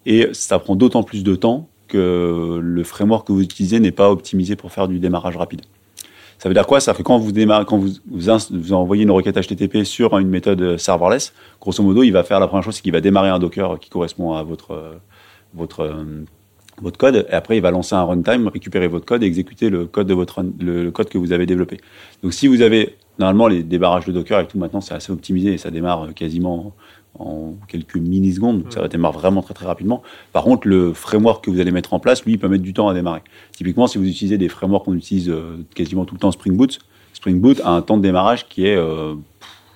[0.05, 4.11] et ça prend d'autant plus de temps que le framework que vous utilisez n'est pas
[4.11, 5.61] optimisé pour faire du démarrage rapide.
[6.37, 6.79] Ça veut dire quoi?
[6.79, 7.31] Ça veut dire que quand vous
[8.05, 12.39] vous, vous, envoyez une requête HTTP sur une méthode serverless, grosso modo, il va faire
[12.39, 14.97] la première chose, c'est qu'il va démarrer un Docker qui correspond à votre euh,
[15.53, 16.25] votre euh,
[16.81, 19.85] votre code, et après il va lancer un runtime, récupérer votre code et exécuter le
[19.85, 21.79] code de votre le, code que vous avez développé.
[22.23, 25.53] Donc si vous avez normalement les débarrages de Docker et tout maintenant c'est assez optimisé
[25.53, 26.73] et ça démarre euh, quasiment
[27.17, 30.03] en, quelques millisecondes, donc ça démarre vraiment très très rapidement.
[30.33, 32.73] Par contre le framework que vous allez mettre en place, lui, il peut mettre du
[32.73, 33.21] temps à démarrer.
[33.53, 36.79] Typiquement si vous utilisez des frameworks qu'on utilise euh, quasiment tout le temps Spring Boot,
[37.13, 39.15] Spring Boot a un temps de démarrage qui est euh,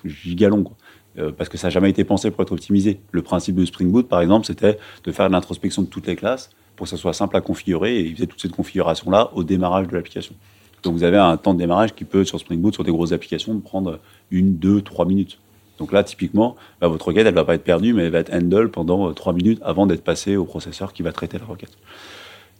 [0.03, 0.63] pff, gigalong.
[0.63, 0.75] Quoi.
[1.17, 3.01] Euh, parce que ça n'a jamais été pensé pour être optimisé.
[3.11, 6.15] Le principe de Spring Boot, par exemple, c'était de faire de l'introspection de toutes les
[6.15, 9.43] classes pour que ça soit simple à configurer et il faisait toute cette configuration-là au
[9.43, 10.33] démarrage de l'application.
[10.81, 13.11] Donc vous avez un temps de démarrage qui peut, sur Spring Boot, sur des grosses
[13.11, 13.99] applications, prendre
[14.31, 15.37] une, deux, trois minutes.
[15.77, 18.33] Donc là, typiquement, bah, votre requête, elle va pas être perdue, mais elle va être
[18.33, 21.77] handle pendant euh, trois minutes avant d'être passée au processeur qui va traiter la requête.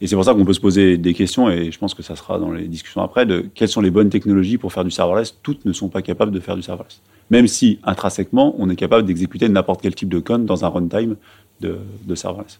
[0.02, 2.16] Et c'est pour ça qu'on peut se poser des questions, et je pense que ça
[2.16, 5.40] sera dans les discussions après, de quelles sont les bonnes technologies pour faire du serverless.
[5.42, 7.02] Toutes ne sont pas capables de faire du serverless.
[7.32, 11.16] Même si, intrinsèquement, on est capable d'exécuter n'importe quel type de code dans un runtime
[11.60, 12.60] de serverless.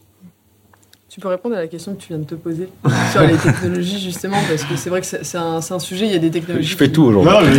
[1.12, 2.70] Tu peux répondre à la question que tu viens de te poser
[3.12, 6.12] sur les technologies, justement, parce que c'est vrai que c'est un, c'est un sujet, il
[6.12, 6.66] y a des technologies.
[6.66, 7.30] Je fais qui- tout aujourd'hui.
[7.30, 7.52] Non, mais-.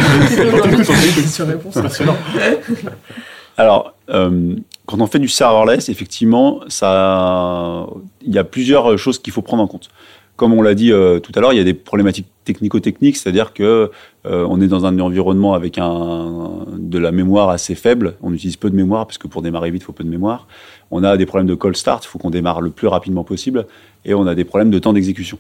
[3.57, 4.55] Alors, euh,
[4.87, 7.85] quand on fait du serverless, effectivement, ça,
[8.25, 9.89] il y a plusieurs choses qu'il faut prendre en compte.
[10.35, 13.53] Comme on l'a dit euh, tout à l'heure, il y a des problématiques technico-techniques, c'est-à-dire
[13.53, 13.91] que
[14.25, 18.15] euh, on est dans un environnement avec de la mémoire assez faible.
[18.21, 20.47] On utilise peu de mémoire parce que pour démarrer vite, il faut peu de mémoire.
[20.91, 23.67] On a des problèmes de call start, il faut qu'on démarre le plus rapidement possible,
[24.05, 25.37] et on a des problèmes de temps d'exécution.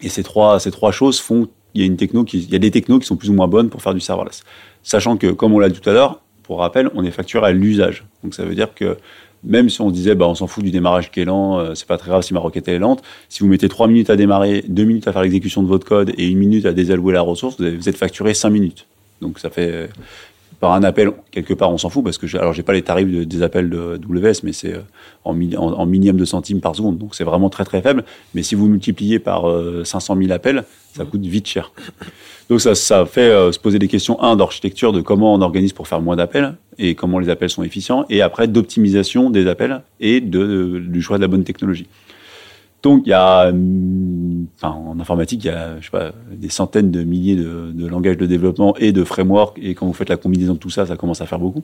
[0.00, 2.98] Et ces trois, ces trois choses font il y a techno y a des technos
[2.98, 4.42] qui sont plus ou moins bonnes pour faire du serverless.
[4.82, 7.52] Sachant que, comme on l'a dit tout à l'heure, pour rappel, on est facturé à
[7.52, 8.04] l'usage.
[8.22, 8.98] Donc ça veut dire que
[9.44, 11.86] même si on disait, bah, on s'en fout du démarrage qui est lent, euh, c'est
[11.86, 13.02] pas très grave si ma requête est lente.
[13.28, 16.12] Si vous mettez trois minutes à démarrer, deux minutes à faire l'exécution de votre code
[16.16, 18.86] et une minute à désallouer la ressource, vous êtes facturé cinq minutes.
[19.20, 19.86] Donc ça fait euh,
[20.62, 22.82] par un appel quelque part, on s'en fout parce que j'ai- alors j'ai pas les
[22.82, 24.78] tarifs de- des appels de WS, mais c'est euh,
[25.24, 26.98] en, mi- en, en millième de centime par seconde.
[26.98, 28.04] Donc c'est vraiment très très faible.
[28.32, 30.62] Mais si vous multipliez par euh, 500 000 appels,
[30.96, 31.72] ça coûte vite cher.
[32.48, 35.88] Donc ça, fait euh, se poser des questions, un, d'architecture, de comment on organise pour
[35.88, 40.20] faire moins d'appels, et comment les appels sont efficients, et après d'optimisation des appels et
[40.20, 41.88] de- du choix de la bonne technologie.
[42.82, 43.52] Donc il y a,
[44.56, 47.86] enfin, en informatique, il y a je sais pas, des centaines de milliers de, de
[47.86, 50.86] langages de développement et de frameworks, et quand vous faites la combinaison de tout ça,
[50.86, 51.62] ça commence à faire beaucoup.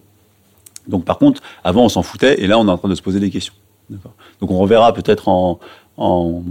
[0.87, 3.02] Donc par contre, avant on s'en foutait, et là on est en train de se
[3.02, 3.54] poser des questions.
[4.40, 5.59] Donc on reverra peut-être en,
[5.98, 6.42] en,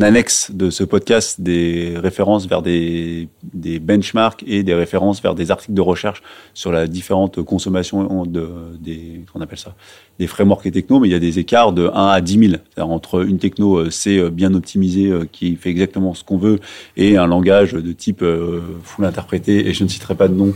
[0.00, 5.50] annexe de ce podcast des références vers des, des benchmarks et des références vers des
[5.50, 9.74] articles de recherche sur la différente consommation de, des, qu'on appelle ça,
[10.18, 12.52] des frameworks et techno, mais il y a des écarts de 1 à 10 000.
[12.52, 16.38] C'est-à-dire entre une techno euh, C euh, bien optimisée euh, qui fait exactement ce qu'on
[16.38, 16.60] veut
[16.96, 18.24] et un langage de type
[18.82, 20.52] full interprété, et je ne citerai pas de nom,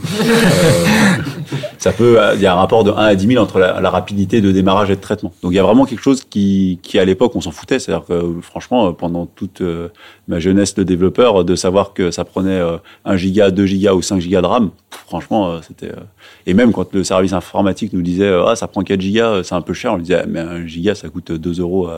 [1.78, 3.90] ça peut, il y a un rapport de 1 à 10 000 entre la, la
[3.90, 5.32] rapidité de démarrage et de traitement.
[5.42, 7.78] Donc il y a vraiment quelque chose qui, qui à l'époque, on s'en foutait.
[7.78, 9.88] C'est-à-dire que franchement, pendant toute euh,
[10.26, 14.02] ma jeunesse de développeur, de savoir que ça prenait euh, 1 giga, 2 gigas ou
[14.02, 15.90] 5 gigas de RAM, franchement, euh, c'était.
[15.92, 16.02] euh,
[16.46, 19.54] Et même quand le service informatique nous disait, ah, ça prend 4 gigas, euh, c'est
[19.54, 21.88] un peu cher, on lui disait, Ah, mais 1 giga, ça coûte 2 euros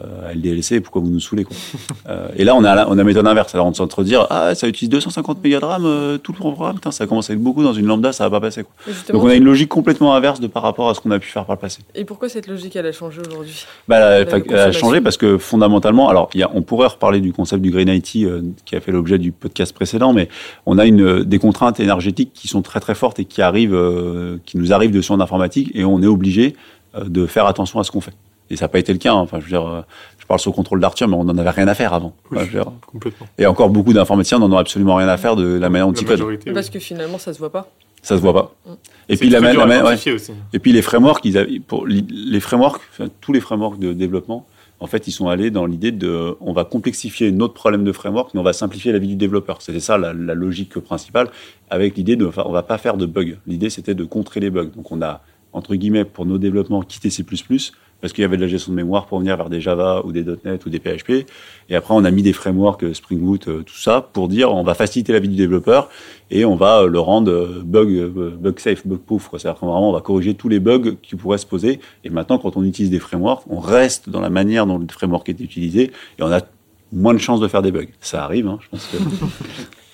[0.00, 1.56] euh, à LDLC, pourquoi vous nous saoulez quoi
[2.08, 3.54] Euh, Et là, on a, la- on a la méthode inverse.
[3.54, 6.38] Alors on se entre dire, ah, ça utilise 250 mégas de RAM, euh, tout le
[6.38, 8.62] programme, putain, ça commence à être beaucoup dans une lambda, ça va pas passer.
[8.64, 8.72] Quoi.
[9.12, 11.28] Donc on a une logique complètement inverse de par rapport à ce qu'on a pu
[11.28, 11.80] faire par le passé.
[11.94, 13.64] Et pourquoi cette logique, elle a changé aujourd'hui?
[13.88, 17.20] Bah, elle, a- elle changé parce que fondamentalement, alors il y a, on pourrait reparler
[17.20, 20.28] du concept du Green IT euh, qui a fait l'objet du podcast précédent, mais
[20.66, 23.76] on a une, euh, des contraintes énergétiques qui sont très très fortes et qui arrivent,
[24.46, 26.54] qui nous arrivent dessus en informatique et on est obligé
[26.98, 28.12] de faire attention à ce qu'on fait.
[28.50, 29.12] Et ça n'a pas été le cas.
[29.12, 29.16] hein.
[29.18, 29.82] Enfin, je veux dire, euh,
[30.18, 32.14] je parle sous contrôle d'Arthur, mais on n'en avait rien à faire avant.
[32.30, 33.26] Oui, Enfin, je veux dire, complètement.
[33.38, 35.98] et encore beaucoup d'informaticiens n'en ont absolument rien à faire de la manière dont ils
[36.04, 36.10] codent.
[36.18, 37.70] majorité, Parce que finalement, ça se voit pas.
[38.02, 38.54] Ça se voit pas.
[38.66, 38.70] Mm.
[39.10, 39.94] Et puis la, ouais.
[39.94, 40.32] aussi.
[40.52, 43.92] Et puis les frameworks, ils avaient, pour li- les frameworks, enfin, tous les frameworks de
[43.92, 44.46] développement,
[44.80, 48.30] en fait, ils sont allés dans l'idée de, on va complexifier notre problème de framework,
[48.32, 49.60] mais on va simplifier la vie du développeur.
[49.60, 51.28] C'était ça la, la logique principale,
[51.70, 53.34] avec l'idée de, enfin, on va pas faire de bugs.
[53.48, 54.70] L'idée, c'était de contrer les bugs.
[54.76, 57.24] Donc, on a entre guillemets pour nos développements quitté C++
[58.00, 60.12] parce qu'il y avait de la gestion de mémoire pour venir vers des Java ou
[60.12, 61.26] des .NET ou des PHP.
[61.68, 64.52] Et après, on a mis des frameworks, euh, Spring Boot, euh, tout ça, pour dire
[64.52, 65.88] on va faciliter la vie du développeur
[66.30, 69.28] et on va euh, le rendre bug, safe, bug proof.
[69.32, 71.80] C'est-à-dire qu'on vraiment, va corriger tous les bugs qui pourraient se poser.
[72.04, 75.28] Et maintenant, quand on utilise des frameworks, on reste dans la manière dont le framework
[75.28, 76.40] est utilisé et on a
[76.92, 77.88] moins de chances de faire des bugs.
[78.00, 78.96] Ça arrive, hein, je pense que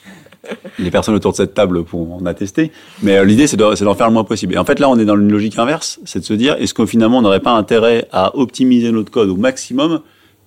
[0.79, 2.73] les personnes autour de cette table pourront en attester.
[3.03, 4.55] Mais euh, l'idée, c'est de- c'est d'en faire le moins possible.
[4.55, 6.75] Et en fait, là, on est dans une logique inverse, c'est de se dire, est-ce
[6.75, 10.01] que finalement, on n'aurait pas intérêt à optimiser notre code au maximum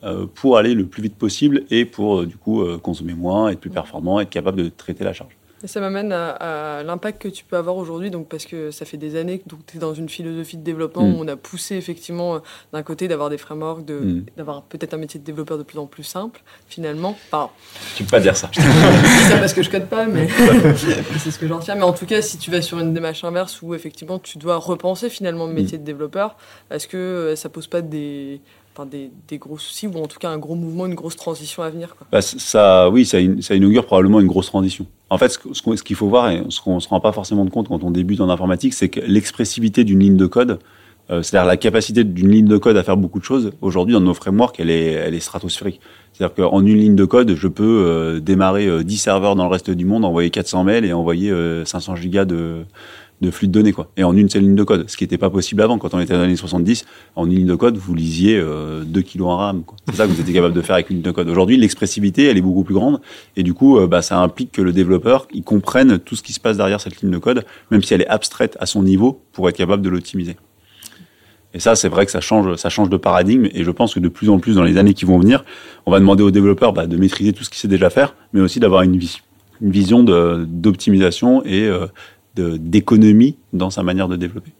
[0.04, 3.60] euh, pour aller le plus vite possible et pour, euh, du coup, consommer moins, être
[3.60, 5.32] plus performant, être capable de traiter la charge?
[5.68, 8.86] Et ça m'amène à, à l'impact que tu peux avoir aujourd'hui, donc parce que ça
[8.86, 11.16] fait des années que tu es dans une philosophie de développement Mm.
[11.16, 12.40] où on a poussé effectivement euh,
[12.72, 14.26] d'un côté d'avoir des frameworks, de- Mm.
[14.38, 17.18] d'avoir peut-être un métier de développeur de plus en plus simple, finalement.
[17.30, 17.50] Enfin,
[17.98, 18.50] Tu peux pas dire ça.
[18.54, 20.30] je dis ça parce que je code pas, mais
[21.20, 21.76] c'est ce que j'en retiens.
[21.76, 24.56] Mais en tout cas, si tu vas sur une démarche inverse où effectivement tu dois
[24.56, 26.38] repenser finalement le métier de développeur,
[26.72, 28.40] est-ce que euh, ça pose pas des,
[28.86, 31.96] des, gros soucis ou en tout cas un gros mouvement, une grosse transition à venir
[32.12, 34.86] Bah, ça, oui, ça, in- ça inaugure probablement une grosse transition.
[35.10, 37.68] En fait, ce qu'il faut voir et ce qu'on se rend pas forcément de compte
[37.70, 40.60] quand on débute en informatique, c'est que l'expressivité d'une ligne de code,
[41.10, 44.02] euh, c'est-à-dire la capacité d'une ligne de code à faire beaucoup de choses, aujourd'hui dans
[44.02, 45.80] nos frameworks, elle est, stratosphérique.
[46.12, 49.52] C'est-à-dire qu'en une ligne de code, je peux euh, démarrer euh, 10 serveurs dans le
[49.52, 52.66] reste du monde, envoyer 400 mails et envoyer euh, 500 gigas de,
[53.20, 53.90] de flux de données, quoi.
[53.98, 54.88] Et en une seule ligne de code.
[54.90, 55.80] Ce qui n'était pas possible avant.
[55.80, 58.84] Quand on était dans les années 70, en une ligne de code, vous lisiez euh,
[58.86, 59.64] 2 kilos en RAM.
[59.90, 61.28] C'est ça que vous étiez capable de faire avec une ligne de code.
[61.28, 63.02] Aujourd'hui, l'expressivité, elle est beaucoup plus grande.
[63.36, 66.32] Et du coup, euh, bah, ça implique que le développeur, il comprenne tout ce qui
[66.34, 69.22] se passe derrière cette ligne de code, même si elle est abstraite à son niveau,
[69.34, 70.36] pour être capable de l'optimiser.
[71.54, 73.48] Et ça, c'est vrai que ça change, ça change de paradigme.
[73.52, 75.44] Et je pense que de plus en plus, dans les années qui vont venir,
[75.88, 78.42] on va demander aux développeurs bah, de maîtriser tout ce qu'il sait déjà faire, mais
[78.42, 79.24] aussi d'avoir une, vis-
[79.62, 81.88] une vision d'optimisation et euh,
[82.40, 84.52] d'économie dans sa manière de développer.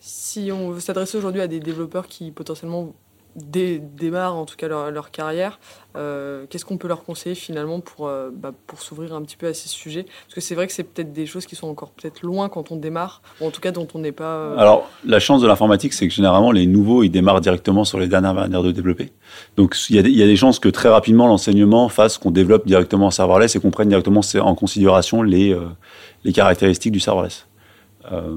[0.00, 2.94] Si on veut s'adresser aujourd'hui à des développeurs qui potentiellement
[3.36, 5.58] dé- démarrent en tout cas leur, leur carrière,
[5.96, 9.46] euh, qu'est-ce qu'on peut leur conseiller finalement pour, euh, bah, pour s'ouvrir un petit peu
[9.48, 10.04] à ces sujets?
[10.04, 12.70] Parce que c'est vrai que c'est peut-être des choses qui sont encore peut-être loin quand
[12.70, 14.36] on démarre, ou en tout cas dont on n'est pas...
[14.36, 17.98] euh, Alors, la chance de l'informatique, c'est que généralement, les nouveaux, ils démarrent directement sur
[17.98, 19.12] les dernières manières de développer.
[19.56, 22.18] Donc, il y, a des- il y a des chances que très rapidement, l'enseignement fasse
[22.18, 25.52] qu'on développe directement en serverless et qu'on prenne directement en considération les,
[26.24, 27.46] les caractéristiques du serverless.
[28.12, 28.36] Euh,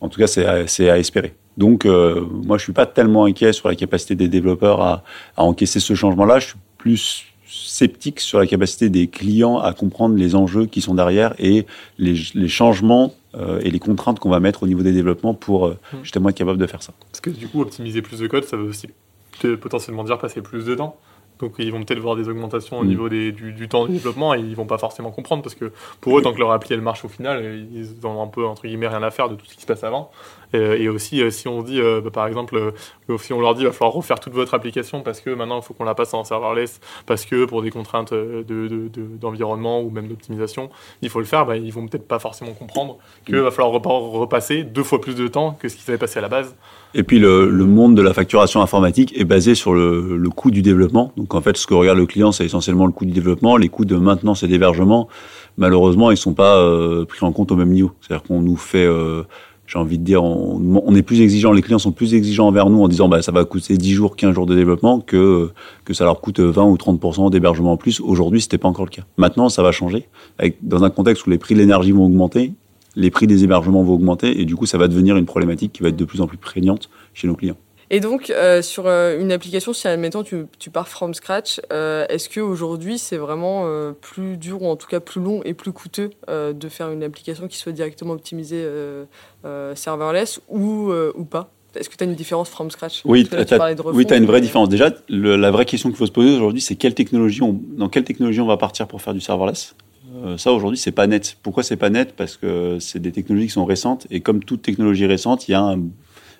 [0.00, 1.34] en tout cas, c'est à, c'est à espérer.
[1.56, 5.02] Donc, euh, moi, je suis pas tellement inquiet sur la capacité des développeurs à,
[5.36, 6.38] à encaisser ce changement-là.
[6.38, 10.94] Je suis plus sceptique sur la capacité des clients à comprendre les enjeux qui sont
[10.94, 14.92] derrière et les, les changements euh, et les contraintes qu'on va mettre au niveau des
[14.92, 15.96] développements pour euh, Mm.
[16.02, 16.92] justement être capable de faire ça.
[17.10, 18.88] Parce que du coup, optimiser plus de code, ça veut aussi
[19.60, 20.96] potentiellement dire passer plus de temps.
[21.38, 22.88] Donc ils vont peut-être voir des augmentations au Mm.
[22.88, 25.72] niveau des- du, du temps de développement et ils vont pas forcément comprendre parce que
[26.00, 28.62] pour eux, tant que leur appli elle marche au final, ils ont un peu entre
[28.66, 30.10] guillemets rien à faire de tout ce qui se passe avant.
[30.54, 32.72] Euh, et aussi, euh, si on dit, euh, bah, par exemple,
[33.18, 35.62] si on leur dit, il va falloir refaire toute votre application parce que maintenant il
[35.62, 39.80] faut qu'on la passe en serverless, parce que pour des contraintes de- de- de- d'environnement
[39.82, 40.70] ou même d'optimisation,
[41.02, 42.96] il faut le faire, bah, ils vont peut-être pas forcément comprendre
[43.26, 46.18] qu'il va falloir repa- repasser deux fois plus de temps que ce qu'ils avaient passé
[46.18, 46.56] à la base.
[46.94, 50.50] Et puis le, le monde de la facturation informatique est basé sur le, le coût
[50.50, 51.12] du développement.
[51.16, 53.56] Donc en fait, ce que regarde le client, c'est essentiellement le coût du développement.
[53.56, 55.08] Les coûts de maintenance et d'hébergement,
[55.58, 57.92] malheureusement, ils sont pas euh, pris en compte au même niveau.
[58.00, 59.22] C'est-à-dire qu'on nous fait, euh,
[59.66, 61.52] j'ai envie de dire, on, on est plus exigeant.
[61.52, 64.16] Les clients sont plus exigeants envers nous en disant, bah ça va coûter 10 jours,
[64.16, 65.50] 15 jours de développement que
[65.84, 68.00] que ça leur coûte 20 ou 30% d'hébergement en plus.
[68.00, 69.02] Aujourd'hui, c'était pas encore le cas.
[69.18, 70.08] Maintenant, ça va changer.
[70.38, 72.52] Avec, dans un contexte où les prix de l'énergie vont augmenter,
[72.98, 75.82] les prix des hébergements vont augmenter et du coup, ça va devenir une problématique qui
[75.82, 77.56] va être de plus en plus prégnante chez nos clients.
[77.90, 82.04] Et donc, euh, sur euh, une application, si admettons tu, tu pars from scratch, euh,
[82.10, 83.64] est-ce qu'aujourd'hui c'est vraiment
[84.08, 87.48] plus dur ou en tout cas plus long et plus coûteux de faire une application
[87.48, 88.62] qui soit directement optimisée
[89.74, 91.50] serverless ou, ou pas?
[91.74, 93.02] Est-ce que tu as une différence from scratch?
[93.04, 93.36] Oui, tu
[93.92, 94.68] oui, as une vraie différence.
[94.68, 97.88] Déjà, le- la vraie question qu'il faut se poser aujourd'hui, c'est quelle technologie on, dans
[97.88, 99.74] quelle technologie on va partir pour faire du serverless?
[100.36, 101.36] Ça, aujourd'hui, c'est pas net.
[101.42, 102.14] Pourquoi c'est pas net?
[102.16, 105.54] Parce que c'est des technologies qui sont récentes et comme toute technologie récente, il y
[105.54, 105.76] a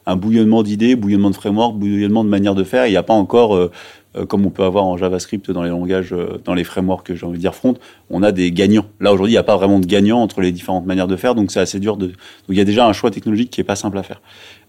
[0.06, 2.86] un, bouillonnement d'idées, bouillonnement de frameworks, bouillonnement de manières de faire.
[2.86, 3.70] Il n'y a pas encore, euh,
[4.07, 7.26] euh, comme on peut avoir en JavaScript dans les langages, euh, dans les frameworks, j'ai
[7.26, 7.74] envie de dire front,
[8.10, 8.86] on a des gagnants.
[9.00, 11.34] Là, aujourd'hui, il n'y a pas vraiment de gagnants entre les différentes manières de faire,
[11.34, 11.96] donc c'est assez dur.
[11.96, 12.10] Donc,
[12.48, 14.20] il y a déjà un choix technologique qui est pas simple à faire.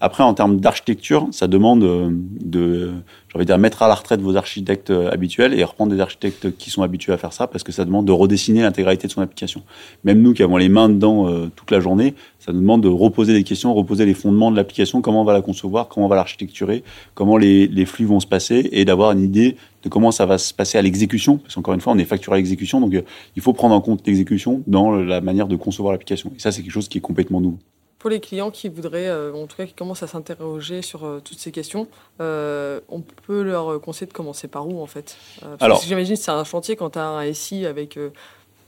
[0.02, 2.92] Après, en termes d'architecture, ça demande euh, de,
[3.30, 6.00] j'ai envie de dire, mettre à la retraite vos architectes euh, habituels et reprendre des
[6.00, 9.12] architectes qui sont habitués à faire ça, parce que ça demande de redessiner l'intégralité de
[9.12, 9.62] son application.
[10.06, 12.88] Même nous qui avons les mains dedans euh, toute la journée, ça nous demande de
[12.88, 16.10] reposer des questions, reposer les fondements de l'application, comment on va la concevoir, comment on
[16.10, 16.84] va l'architecturer,
[17.14, 19.39] comment les flux vont se passer, et d'avoir une idée
[19.84, 22.36] de comment ça va se passer à l'exécution, parce qu'encore une fois, on est facturé
[22.36, 23.02] à l'exécution, donc euh,
[23.36, 26.32] il faut prendre en compte l'exécution dans la manière de concevoir l'application.
[26.36, 27.58] Et ça, c'est quelque chose qui est complètement nouveau.
[28.00, 31.20] Pour les clients qui voudraient, euh, en tout cas qui commencent à s'interroger sur euh,
[31.24, 31.88] toutes ces questions,
[32.22, 35.18] euh, on peut leur conseiller de commencer par où en fait?
[35.44, 37.98] Euh, parce que Alors- j'imagine que c'est un chantier quand tu as un SI avec,
[37.98, 38.10] euh,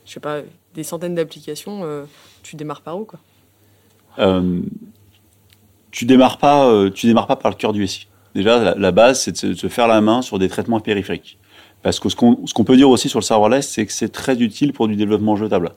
[0.06, 0.42] je sais pas,
[0.76, 1.84] des centaines d'applications,
[2.44, 3.20] tu démarres par où quoi?
[5.92, 8.08] Tu démarres pas, tu démarres pas par le cœur du SI.
[8.36, 11.38] Déjà, la, base, c'est de se, faire la main sur des traitements périphériques.
[11.82, 14.72] Parce que ce qu'on peut dire aussi sur le serverless, c'est que c'est très utile
[14.72, 15.72] pour du développement jetable.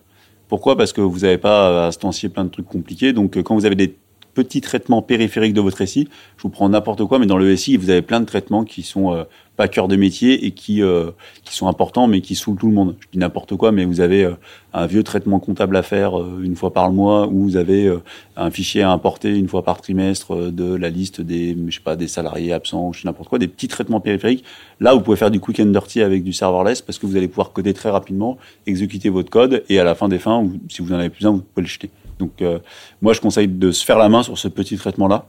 [0.49, 0.77] Pourquoi?
[0.77, 3.13] Parce que vous n'avez pas à instancier plein de trucs compliqués.
[3.13, 3.97] Donc, quand vous avez des
[4.35, 7.77] petits traitements périphériques de votre SI, je vous prends n'importe quoi, mais dans le SI,
[7.77, 9.25] vous avez plein de traitements qui sont euh,
[9.57, 11.11] pas cœur de métier et qui, euh,
[11.45, 12.97] qui sont importants, mais qui saoulent tout le monde.
[13.01, 14.35] Je dis n'importe quoi, mais vous avez euh,
[14.73, 17.93] un vieux traitement comptable à faire euh, une fois par mois, ou vous avez
[18.37, 21.97] un fichier à importer une fois par trimestre de la liste des, je sais pas,
[21.97, 24.45] des salariés absents, je n'importe quoi, des petits traitements périphériques.
[24.81, 27.29] Là, vous pouvez faire du quick and dirty avec du serverless parce que vous allez
[27.29, 30.93] pouvoir coder très rapidement, exécuter votre code, et à la fin des fins, si vous
[30.93, 31.91] en avez plus un, vous pouvez le jeter.
[32.19, 32.59] Donc, euh,
[33.03, 35.27] moi, je conseille de se faire la main sur ce petit traitement-là,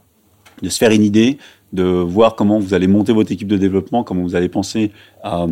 [0.62, 1.38] de se faire une idée,
[1.74, 4.91] de voir comment vous allez monter votre équipe de développement, comment vous allez penser
[5.24, 5.48] à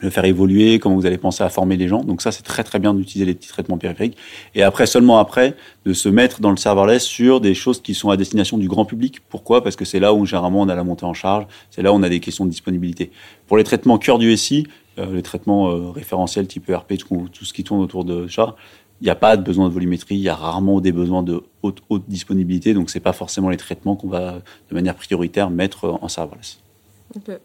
[0.00, 2.02] le faire évoluer, comment vous allez penser à former les gens.
[2.02, 4.16] Donc ça, c'est très très bien d'utiliser les petits traitements périphériques.
[4.54, 8.10] Et après, seulement après, de se mettre dans le serverless sur des choses qui sont
[8.10, 9.20] à destination du grand public.
[9.28, 9.62] Pourquoi?
[9.62, 11.96] Parce que c'est là où généralement on a la montée en charge, c'est là où
[11.96, 13.10] on a des questions de disponibilité.
[13.46, 14.66] Pour les traitements cœur du SI,
[14.98, 18.56] euh, les traitements euh, référentiels type ERP, tout, tout ce qui tourne autour de ça,
[19.04, 21.82] n'y a pas de besoin de volumétrie, il y a rarement des besoins de haute,
[21.88, 24.40] haute disponibilité, donc c'est pas forcément les traitements qu'on va
[24.70, 26.58] de manière prioritaire mettre en serverless.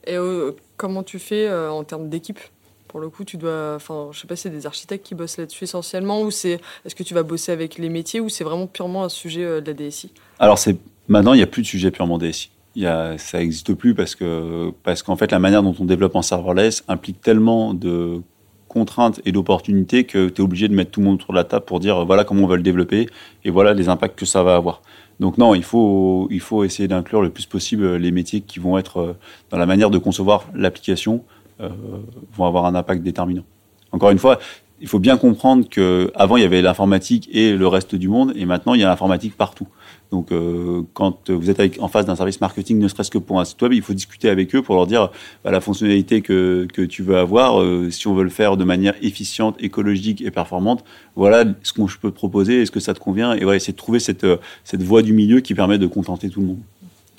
[0.06, 2.40] Et euh, comment tu fais euh, en termes d'équipe?
[2.88, 5.66] Pour le coup, tu dois, enfin, je sais pas, c'est des architectes qui bossent là-dessus
[5.66, 9.04] essentiellement, ou c'est, est-ce que tu vas bosser avec les métiers, ou c'est vraiment purement
[9.04, 11.92] un sujet euh, de la DSI Alors c'est maintenant il n'y a plus de sujet
[11.92, 12.50] purement DSI.
[12.76, 15.86] Il y a, ça n'existe plus parce que parce qu'en fait la manière dont on
[15.86, 18.22] développe en serverless implique tellement de
[18.70, 21.44] contraintes et d'opportunités que tu es obligé de mettre tout le monde autour de la
[21.44, 23.10] table pour dire voilà comment on va le développer
[23.44, 24.82] et voilà les impacts que ça va avoir.
[25.20, 28.78] Donc non, il faut il faut essayer d'inclure le plus possible les métiers qui vont
[28.78, 29.14] être euh,
[29.50, 31.26] dans la manière de concevoir l'application
[31.60, 31.70] euh,
[32.34, 33.44] vont avoir un impact déterminant.
[33.92, 34.40] Encore une fois,
[34.80, 38.32] il faut bien comprendre que avant il y avait l'informatique et le reste du monde
[38.36, 39.68] et maintenant il y a l'informatique partout.
[40.12, 43.46] Donc, euh, quand vous êtes en face d'un service marketing, ne serait-ce que pour un
[43.46, 45.12] site web, il faut discuter avec eux pour leur dire
[45.44, 48.64] bah, la fonctionnalité que, que tu veux avoir, euh, si on veut le faire de
[48.64, 50.84] manière efficiente, écologique et performante,
[51.16, 53.74] voilà ce que je peux te proposer, est-ce que ça te convient Et voilà, essayer
[53.74, 56.60] de trouver cette, euh, cette voie du milieu qui permet de contenter tout le monde.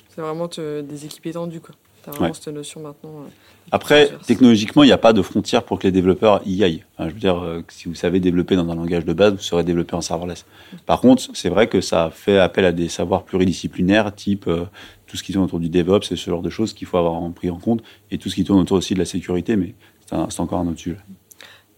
[0.09, 1.75] C'est vraiment des équipes étendues, quoi.
[2.07, 2.33] Vraiment Ouais.
[2.35, 3.11] cette notion maintenant.
[3.21, 3.29] euh,
[3.73, 6.85] Après, technologiquement, il n'y a pas de frontière pour que les développeurs y aillent.
[6.97, 9.33] Enfin, je veux dire, euh, que si vous savez développer dans un langage de base,
[9.35, 10.45] vous serez développé en serverless.
[10.87, 14.65] Par contre, c'est vrai que ça fait appel à des savoirs pluridisciplinaires, type euh,
[15.07, 17.15] tout ce qui tourne autour du DevOps et ce genre de choses qu'il faut avoir
[17.15, 19.75] en- pris en compte, et tout ce qui tourne autour aussi de la sécurité, mais
[20.07, 20.97] c'est encore un autre sujet.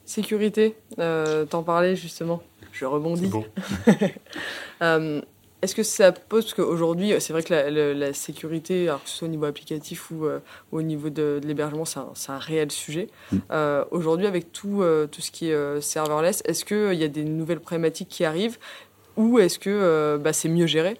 [0.04, 2.42] Sécurité, euh, t'en parlais justement.
[2.72, 3.30] Je rebondis.
[4.82, 5.20] Euh,
[5.62, 9.08] Est-ce que ça pose, parce qu'aujourd'hui, c'est vrai que la, la- la sécurité, alors que
[9.08, 10.40] ce soit au niveau applicatif ou euh,
[10.72, 12.00] au niveau de, de l'hébergement, c'est
[12.32, 13.08] un, réel sujet.
[13.30, 13.36] Mm.
[13.52, 17.08] Euh, aujourd'hui, avec tout, euh, tout ce qui est euh, serverless, est-ce qu'il y a
[17.08, 18.58] des nouvelles problématiques qui arrivent
[19.16, 20.96] ou est-ce que euh, bah, c'est mieux géré?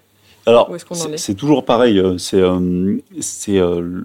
[0.47, 1.19] Alors, Où est-ce qu'on en c'est est?
[1.19, 1.99] c'est toujours pareil.
[1.99, 2.99] euh, C'est, euh,
[3.49, 4.05] euh,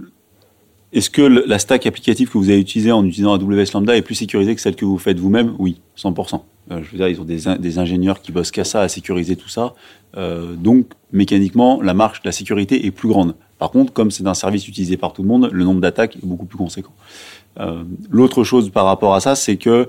[0.94, 4.16] est-ce que la stack applicative que vous avez utilisée en utilisant AWS Lambda est plus
[4.16, 5.54] sécurisée que celle que vous faites vous-même?
[5.60, 6.42] Oui, 100%.
[6.72, 9.36] Euh, je veux dire, ils ont des, des ingénieurs qui bossent qu'à ça, à sécuriser
[9.36, 9.76] tout ça.
[10.16, 13.36] Euh, donc, mécaniquement, la marge, la sécurité est plus grande.
[13.60, 16.26] Par contre, comme c'est un service utilisé par tout le monde, le nombre d'attaques est
[16.26, 16.94] beaucoup plus conséquent.
[17.60, 19.88] Euh, L'autre chose par rapport à ça, c'est que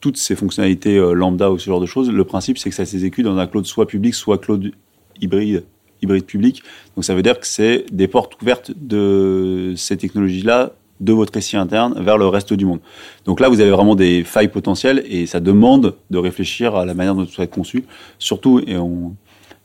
[0.00, 2.10] toutes ces fonctionnalités lambda ou ce genre de choses.
[2.10, 4.72] Le principe, c'est que ça s'exécute dans un cloud soit public, soit cloud
[5.20, 5.64] hybride,
[6.02, 6.62] hybride public.
[6.96, 11.56] Donc ça veut dire que c'est des portes ouvertes de ces technologies-là de votre SI
[11.56, 12.80] interne vers le reste du monde.
[13.24, 16.94] Donc là, vous avez vraiment des failles potentielles et ça demande de réfléchir à la
[16.94, 17.84] manière dont tout est conçu.
[18.18, 19.14] Surtout, et on,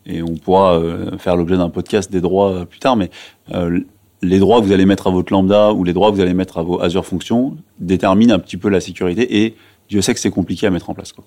[0.05, 3.09] et on pourra euh, faire l'objet d'un podcast des droits euh, plus tard, mais
[3.53, 3.81] euh,
[4.21, 6.33] les droits que vous allez mettre à votre lambda ou les droits que vous allez
[6.33, 9.55] mettre à vos Azure Functions déterminent un petit peu la sécurité et
[9.89, 11.11] Dieu sait que c'est compliqué à mettre en place.
[11.11, 11.25] Quoi.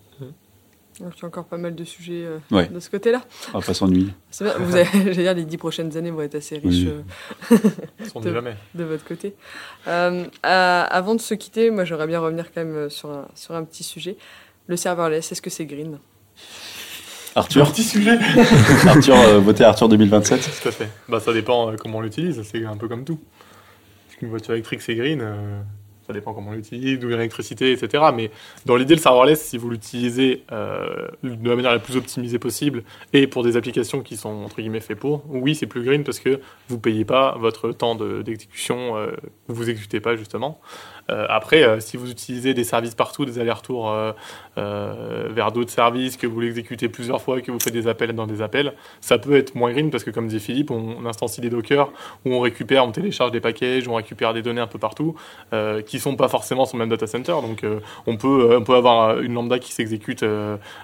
[1.00, 2.66] Donc, il y a encore pas mal de sujets euh, Ouais.
[2.68, 3.22] de ce côté-là.
[3.54, 4.08] On va pas s'ennuyer.
[4.30, 4.54] C'est bien.
[4.58, 6.86] Vous avez, j'allais dire, les dix prochaines années vont être assez riches
[7.50, 7.58] Oui.
[8.22, 8.56] euh, jamais.
[8.74, 9.34] de votre côté.
[9.86, 13.64] Euh, avant de se quitter, moi, j'aimerais bien revenir quand même sur un, sur un
[13.64, 14.16] petit sujet.
[14.66, 15.98] Le serverless, est-ce que c'est green?
[17.34, 18.18] Arthur, Petit sujet.
[18.86, 20.40] Arthur, euh, votez Arthur 2027.
[20.62, 20.88] Tout à fait.
[21.08, 23.20] Bah, ça dépend euh, comment on l'utilise, c'est un peu comme tout.
[24.20, 25.60] Une voiture électrique, c'est green, euh,
[26.08, 28.02] ça dépend comment on l'utilise, d'où vient l'électricité, etc.
[28.14, 28.30] Mais
[28.66, 32.82] dans l'idée, le serverless, si vous l'utilisez euh, de la manière la plus optimisée possible
[33.12, 36.18] et pour des applications qui sont entre guillemets faites pour, oui, c'est plus green parce
[36.18, 39.12] que vous payez pas votre temps de- d'exécution, euh,
[39.48, 40.58] vous exécutez pas justement.
[41.10, 44.12] Euh, après, euh, si vous utilisez des services partout, des allers-retours euh,
[45.30, 48.42] vers d'autres services, que vous l'exécutez plusieurs fois, que vous faites des appels dans des
[48.42, 51.90] appels, ça peut être moins green parce que, comme dit Philippe, on, instancie des Docker
[52.24, 55.14] où on récupère, on télécharge des packages, on récupère des données un peu partout
[55.86, 57.36] qui sont pas forcément sur le même data center.
[57.42, 57.64] Donc,
[58.06, 60.24] on, peut, on peut avoir une lambda qui s'exécute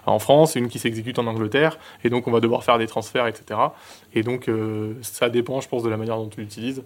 [0.07, 3.27] en France une qui s'exécute en Angleterre, et donc on va devoir faire des transferts,
[3.27, 3.61] etc.
[4.15, 4.49] Et donc,
[5.03, 6.83] ça dépend, je pense, de la manière dont tu l'utilises.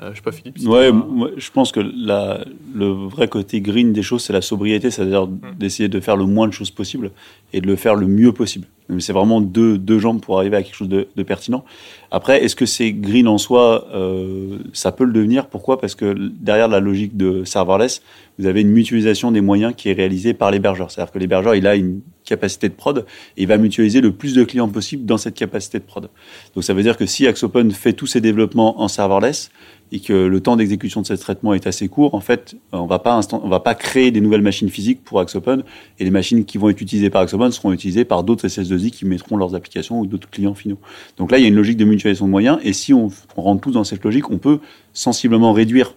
[0.00, 0.58] Euh, je sais pas, Philippe.
[0.58, 4.40] si Ouais, moi, je pense que la, le vrai côté green des choses, c'est la
[4.40, 7.10] sobriété, c'est-à-dire d'essayer de faire le moins de choses possible
[7.52, 8.66] et de le faire le mieux possible.
[9.00, 11.64] C'est vraiment deux, deux jambes pour arriver à quelque chose de, pertinent.
[12.10, 15.46] Après, est-ce que c'est green en soi euh, Ça peut le devenir?
[15.46, 15.80] Pourquoi?
[15.80, 18.02] Parce que derrière la logique de serverless,
[18.38, 20.90] vous avez une mutualisation des moyens qui est réalisée par l'hébergeur.
[20.90, 23.04] C'est-à-dire que l'hébergeur, il a une capacité de prod
[23.36, 26.08] et il va mutualiser le plus de clients possible dans cette capacité de prod.
[26.54, 29.50] Donc ça veut dire que si Axopen fait tous ses développements en serverless,
[29.92, 33.00] et que le temps d'exécution de ce traitement est assez court, en fait, on va
[33.04, 35.62] va pas créer des nouvelles machines physiques pour Axopen,
[35.98, 39.04] et les machines qui vont être utilisées par Axopen seront utilisées par d'autres SS2I qui
[39.06, 40.78] mettront leurs applications ou d'autres clients finaux.
[41.16, 43.42] Donc là, il y a une logique de mutualisation de moyens, et si on, on
[43.42, 44.58] rentre tous dans cette logique, on peut
[44.92, 45.94] sensiblement réduire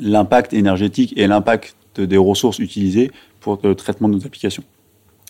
[0.00, 3.10] l'impact énergétique et l'impact des ressources utilisées
[3.40, 4.64] pour le traitement de nos applications.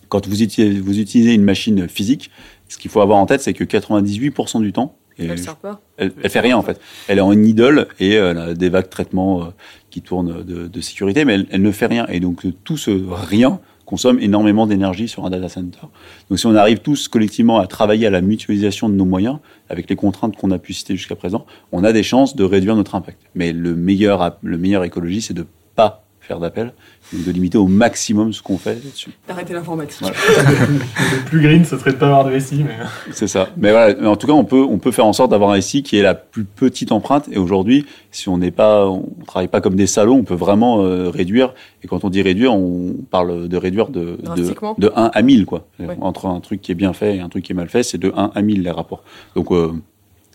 [0.09, 2.31] Quand vous utilisez, vous utilisez une machine physique,
[2.69, 6.13] ce qu'il faut avoir en tête, c'est que 98% du temps, Elle sert pas elle,
[6.23, 6.81] elle fait rien en fait.
[7.09, 9.47] Elle est en idle et euh, elle a des vagues de traitement euh,
[9.91, 12.07] qui tournent de, de sécurité, mais elle, elle ne fait rien.
[12.09, 15.87] Et donc euh, tout ce rien consomme énormément d'énergie sur un data center.
[16.29, 19.39] Donc si on arrive tous collectivement à travailler à la mutualisation de nos moyens,
[19.71, 22.77] avec les contraintes qu'on a pu citer jusqu'à présent, on a des chances de réduire
[22.77, 23.21] notre impact.
[23.35, 26.73] Mais le meilleur, le meilleur écologie, c'est de pas faire d'appel,
[27.13, 29.11] donc de limiter au maximum ce qu'on fait là-dessus.
[29.29, 29.99] D'arrêter l'informatique.
[30.01, 30.17] Voilà.
[30.39, 32.77] Le plus green, ce serait de pas avoir de SI, mais.
[33.13, 33.49] C'est ça.
[33.57, 35.61] Mais voilà, mais en tout cas, on peut, on peut faire en sorte d'avoir un
[35.61, 37.29] SI qui est la plus petite empreinte.
[37.31, 40.83] Et aujourd'hui, si on n'est pas, on travaille pas comme des salauds, on peut vraiment
[40.83, 41.55] euh, réduire.
[41.83, 45.47] Et quand on dit réduire, on parle de réduire de, de, de 1 à 1000,
[45.47, 45.67] quoi.
[45.79, 45.97] Ouais.
[46.01, 47.99] Entre un truc qui est bien fait et un truc qui est mal fait, c'est
[47.99, 49.05] de 1 à 1000 les rapports.
[49.35, 49.73] Donc, euh,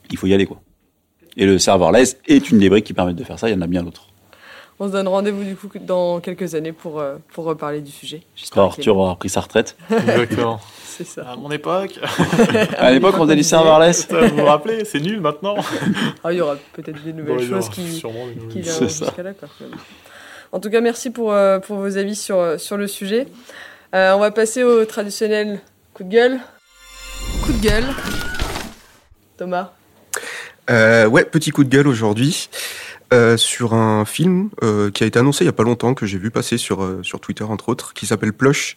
[0.10, 0.62] il faut y aller, quoi.
[1.38, 3.50] Et le serverless est une des briques qui permettent de faire ça.
[3.50, 4.08] Il y en a bien d'autres.
[4.84, 8.24] On se donne rendez-vous du coup dans quelques années pour, euh, pour reparler du sujet.
[8.52, 9.78] Quand Arthur aura pris sa retraite.
[9.92, 10.60] Exactement.
[10.84, 11.22] C'est ça.
[11.22, 12.00] À mon époque,
[12.80, 15.56] À l'époque, on faisait du ça, vous vous rappelez, c'est nul maintenant.
[16.24, 18.04] Ah, il y aura peut-être des nouvelles aura choses qui,
[18.50, 19.06] qui viendront C'est ça.
[19.06, 19.34] jusqu'à là.
[19.34, 19.50] Quoi.
[20.52, 23.28] En tout cas, merci pour, euh, pour vos avis sur, euh, sur le sujet.
[23.94, 25.62] Euh, on va passer au traditionnel
[25.94, 26.40] coup de gueule.
[27.46, 27.86] Coup de gueule.
[29.38, 29.74] Thomas.
[30.72, 32.50] Euh, ouais, petit coup de gueule aujourd'hui
[33.14, 36.06] euh, sur un film euh, qui a été annoncé il y a pas longtemps que
[36.06, 38.74] j'ai vu passer sur euh, sur Twitter entre autres, qui s'appelle Plush,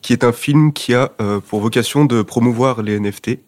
[0.00, 1.12] qui est un film qui a
[1.48, 3.38] pour vocation de promouvoir les NFT.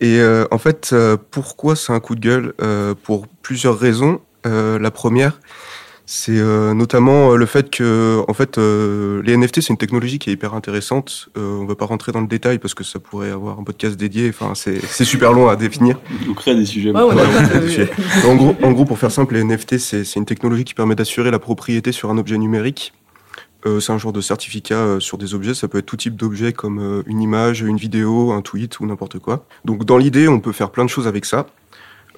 [0.00, 0.94] Et en fait,
[1.30, 4.20] pourquoi c'est un coup de gueule Pour plusieurs raisons.
[4.44, 5.40] La première,
[6.10, 10.18] c'est euh, notamment euh, le fait que, en fait, euh, les NFT c'est une technologie
[10.18, 11.28] qui est hyper intéressante.
[11.36, 13.94] Euh, on va pas rentrer dans le détail parce que ça pourrait avoir un podcast
[13.94, 14.30] dédié.
[14.30, 16.00] Enfin, c'est c'est super long à définir.
[16.26, 16.92] On crée des sujets.
[16.92, 17.02] Ouais,
[18.26, 20.94] en, gros, en gros, pour faire simple, les NFT, c'est c'est une technologie qui permet
[20.94, 22.94] d'assurer la propriété sur un objet numérique.
[23.66, 25.54] Euh, c'est un genre de certificat euh, sur des objets.
[25.54, 28.86] Ça peut être tout type d'objet comme euh, une image, une vidéo, un tweet ou
[28.86, 29.44] n'importe quoi.
[29.64, 31.46] Donc, dans l'idée, on peut faire plein de choses avec ça.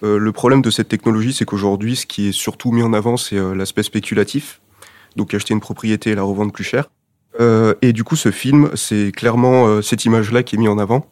[0.03, 3.17] Euh, le problème de cette technologie, c'est qu'aujourd'hui, ce qui est surtout mis en avant,
[3.17, 4.61] c'est euh, l'aspect spéculatif.
[5.17, 6.91] Donc, acheter une propriété et la revendre plus cher.
[7.41, 10.79] Euh, et du coup, ce film, c'est clairement euh, cette image-là qui est mise en
[10.79, 11.07] avant.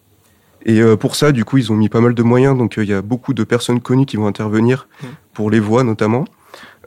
[0.66, 2.57] Et euh, pour ça, du coup, ils ont mis pas mal de moyens.
[2.59, 5.07] Donc, euh, il y a beaucoup de personnes connues qui vont intervenir Mm.
[5.34, 6.24] pour les voix, notamment.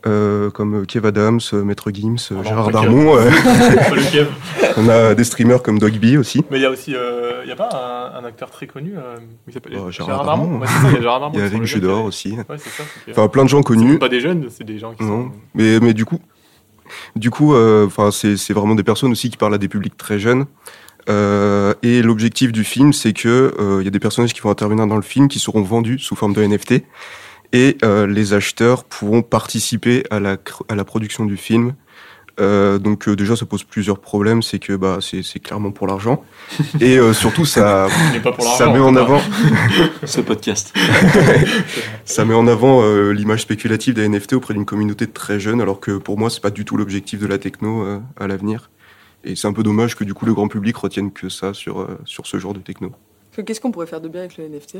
[0.08, 2.72] euh, comme Kev Adams, Maître Gims, euh, non, Gérard.
[2.72, 3.18] Darmon.
[4.78, 6.44] euh, on a des streamers comme Dogby aussi.
[6.52, 7.70] Mais il y a aussi, euh, il y a pas
[8.16, 9.18] un, un acteur très connu, euh,
[9.48, 10.60] il s'appelle Oh, Gérard, Darmon.
[10.60, 11.34] Ouais, il y a Gérard Darmon.
[11.38, 12.32] Il y a qui sont Rick les jeunes Judor qui- aussi.
[12.50, 12.84] Ouais, ça.
[13.10, 14.00] Enfin, plein de gens connus.
[14.00, 15.32] pas des jeunes, c'est des gens qui Non, sont.
[15.54, 16.20] mais, mais du coup,
[17.16, 19.96] du coup, euh, enfin, c'est c'est vraiment des personnes aussi qui parlent à des publics
[19.98, 20.46] très jeunes.
[21.10, 24.52] Euh, et l'objectif du film, c'est que euh, il y a des personnages qui vont
[24.52, 26.84] intervenir dans le film qui seront vendus sous forme de NFT,
[27.54, 30.38] et euh, les acheteurs pourront participer à la
[30.70, 31.74] à la production du film.
[32.40, 34.42] Euh, donc euh, déjà, ça pose plusieurs problèmes.
[34.42, 36.24] C'est que bah c'est c'est clairement pour l'argent,
[36.80, 37.88] et euh, surtout ça
[38.24, 39.22] pas pour ça met en avant
[40.06, 40.74] Ce podcast.
[42.06, 45.98] ça met en avant l'image spéculative des NFT auprès d'une communauté très jeune, alors que
[45.98, 48.70] pour moi, c'est pas du tout l'objectif de la techno euh, à l'avenir.
[49.24, 51.82] Et c'est un peu dommage que du coup le grand public retienne que ça sur,
[51.82, 52.92] euh, sur ce genre de techno.
[53.46, 54.80] Qu'est-ce qu'on pourrait faire de bien avec le NFT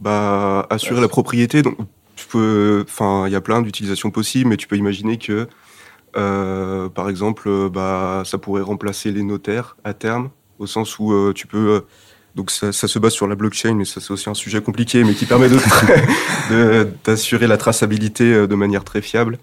[0.00, 1.76] Bah, assurer la propriété, donc
[2.16, 5.46] tu peux, enfin, il y a plein d'utilisations possibles, mais tu peux imaginer que,
[6.16, 11.12] euh, par exemple, euh, bah, ça pourrait remplacer les notaires à terme, au sens où
[11.12, 11.80] euh, tu peux, euh,
[12.34, 15.04] donc ça, ça se base sur la blockchain, mais ça c'est aussi un sujet compliqué,
[15.04, 15.48] mais qui permet
[17.04, 19.38] d'assurer la traçabilité de manière très fiable.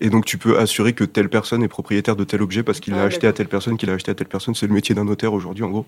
[0.00, 2.94] Et donc tu peux assurer que telle personne est propriétaire de tel objet parce qu'il
[2.94, 3.36] Ah, l'a acheté à d'accord.
[3.36, 4.54] telle personne, qu'il l'a acheté à telle personne.
[4.54, 5.86] C'est le métier d'un notaire aujourd'hui en gros.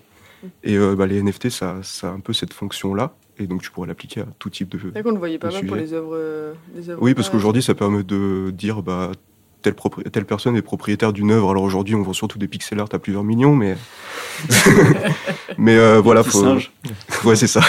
[0.63, 3.15] Et euh, bah, les NFT, ça, ça a un peu cette fonction-là.
[3.39, 5.65] Et donc tu pourrais l'appliquer à tout type de vrai qu'on le voyait pas mal
[5.65, 6.11] pour les œuvres.
[6.13, 9.11] euh, les œuvres Oui, parce qu'aujourd'hui, ça permet de dire bah,
[9.63, 9.75] telle,
[10.11, 11.49] telle personne est propriétaire d'une œuvre.
[11.49, 13.75] Alors aujourd'hui, on vend surtout des pixel art à plusieurs millions, mais.
[15.57, 16.41] mais euh, voilà, faut.
[16.41, 16.71] singe.
[17.23, 17.61] Ouais, c'est ça.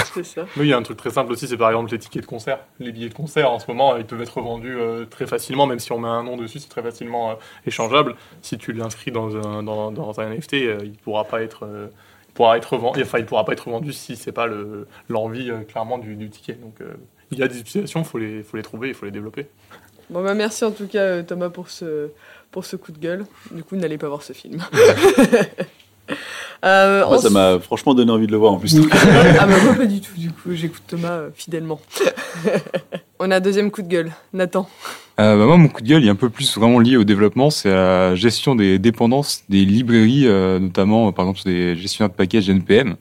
[0.56, 2.26] Mais il y a un truc très simple aussi, c'est par exemple les tickets de
[2.26, 2.58] concert.
[2.80, 5.78] Les billets de concert, en ce moment, ils peuvent être vendus euh, très facilement, même
[5.78, 7.34] si on met un nom dessus, c'est très facilement euh,
[7.66, 8.16] échangeable.
[8.42, 11.64] Si tu l'inscris dans un, dans, dans un NFT, euh, il pourra pas être.
[11.66, 11.86] euh,
[12.28, 15.52] il pourra être vendu, enfin, il pourra pas être vendu si c'est pas le- l'envie
[15.52, 16.54] euh, clairement du, du ticket.
[16.54, 16.94] Donc, euh,
[17.30, 19.46] il y a des utilisations, faut les, faut les trouver, il faut les développer.
[20.10, 22.08] Bon, bah, merci en tout cas, euh, Thomas, pour ce,
[22.50, 23.24] pour ce coup de gueule.
[23.50, 24.62] Du coup, n'allez pas voir ce film.
[26.64, 28.74] Euh, Moi, ça m'a franchement donné envie de le voir en plus.
[29.38, 31.78] ah bah moi pas du tout, du coup j'écoute Thomas euh, fidèlement.
[33.18, 34.66] On a un deuxième coup de gueule, Nathan.
[35.20, 37.04] Euh, bah, moi, mon coup de gueule il est un peu plus vraiment lié au
[37.04, 42.10] développement, c'est la gestion des dépendances des librairies, euh, notamment par exemple sur des gestionnaires
[42.10, 42.96] de packages NPM,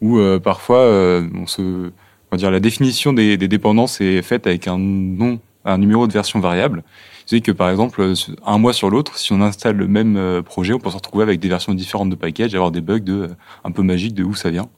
[0.00, 1.90] où euh, parfois euh, on se, on
[2.32, 6.12] va dire, la définition des, des dépendances est faite avec un nom, un numéro de
[6.12, 6.82] version variable.
[7.26, 10.42] C'est que par exemple, euh, un mois sur l'autre, si on installe le même euh,
[10.42, 12.98] projet, on peut se retrouver avec des versions différentes de packages, et avoir des bugs
[13.00, 13.28] de, euh,
[13.64, 14.68] un peu magiques de où ça vient.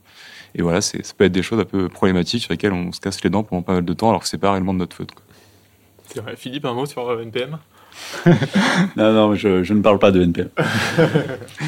[0.54, 3.00] Et voilà, c'est, ça peut être des choses un peu problématiques sur lesquelles on se
[3.00, 4.94] casse les dents pendant pas mal de temps, alors que c'est pas réellement de notre
[4.96, 5.12] faute.
[5.12, 5.22] quoi.
[6.06, 6.34] C'est vrai.
[6.36, 7.58] Philippe, un mot sur euh, NPM
[8.96, 10.48] Non, non, je, je ne parle pas de NPM.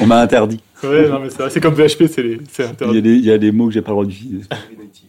[0.01, 0.61] On m'a interdit.
[0.83, 3.01] Ouais, non, mais c'est comme PHP, c'est les- c'est Il y, a interdit.
[3.01, 4.47] des, il y a des mots que j'ai pas le droit d'utiliser.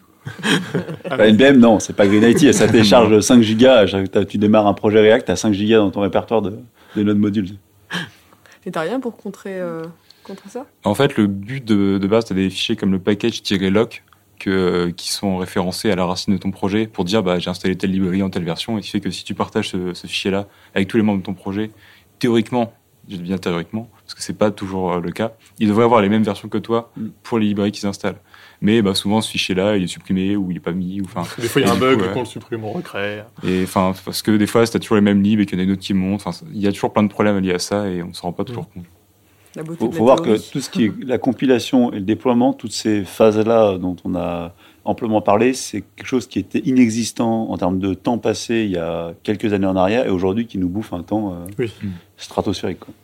[1.09, 2.53] Bah, NPM, non, c'est pas Green IT.
[2.53, 3.79] Ça télécharge 5 gigas.
[3.81, 6.43] à chaque- t'as- Tu démarres un projet React, tu as 5 gigas dans ton répertoire
[6.43, 6.59] de,
[6.97, 7.57] de nodes modules.
[8.67, 9.83] Et t'as rien pour contrer, euh,
[10.25, 10.67] contrer ça?
[10.85, 14.03] En fait, le but de, de base, tu as des fichiers comme le package-lock
[14.39, 17.77] que, qui sont référencés à la racine de ton projet pour dire bah, j'ai installé
[17.77, 20.47] telle librairie en telle version et qui fait que si tu partages ce, ce fichier-là
[20.75, 21.71] avec tous les membres de ton projet,
[22.19, 22.73] théoriquement,
[23.09, 26.01] je dis bien théoriquement, parce que c'est pas toujours euh, le cas, ils devraient avoir
[26.01, 27.09] les mêmes versions que toi Mm.
[27.23, 28.17] pour les librairies qu'ils installent.
[28.63, 31.01] Mais bah, souvent, ce fichier-là, il est supprimé ou il est pas mis.
[31.01, 32.13] ou Enfin, Des fois, il y a un bug coup, ouais.
[32.13, 33.23] qu'on le supprime, on recrée.
[33.43, 35.65] et enfin, parce que des fois, t'as toujours les mêmes libs et qu'il y en
[35.65, 36.27] a d'autres qui montent.
[36.27, 38.33] Enfin, il y a toujours plein de problèmes liés à ça et on s'en rend
[38.33, 38.85] pas toujours compte.
[39.57, 42.73] La beauté faut, voir que tout ce qui est la compilation et le déploiement, toutes
[42.73, 44.55] ces phases-là dont on a
[44.85, 48.77] amplement parlé, c'est quelque chose qui était inexistant en termes de temps passé il y
[48.77, 51.73] a quelques années en arrière et aujourd'hui qui nous bouffe un temps euh, Oui.
[52.17, 52.81] stratosphérique.
[52.81, 52.95] quoi.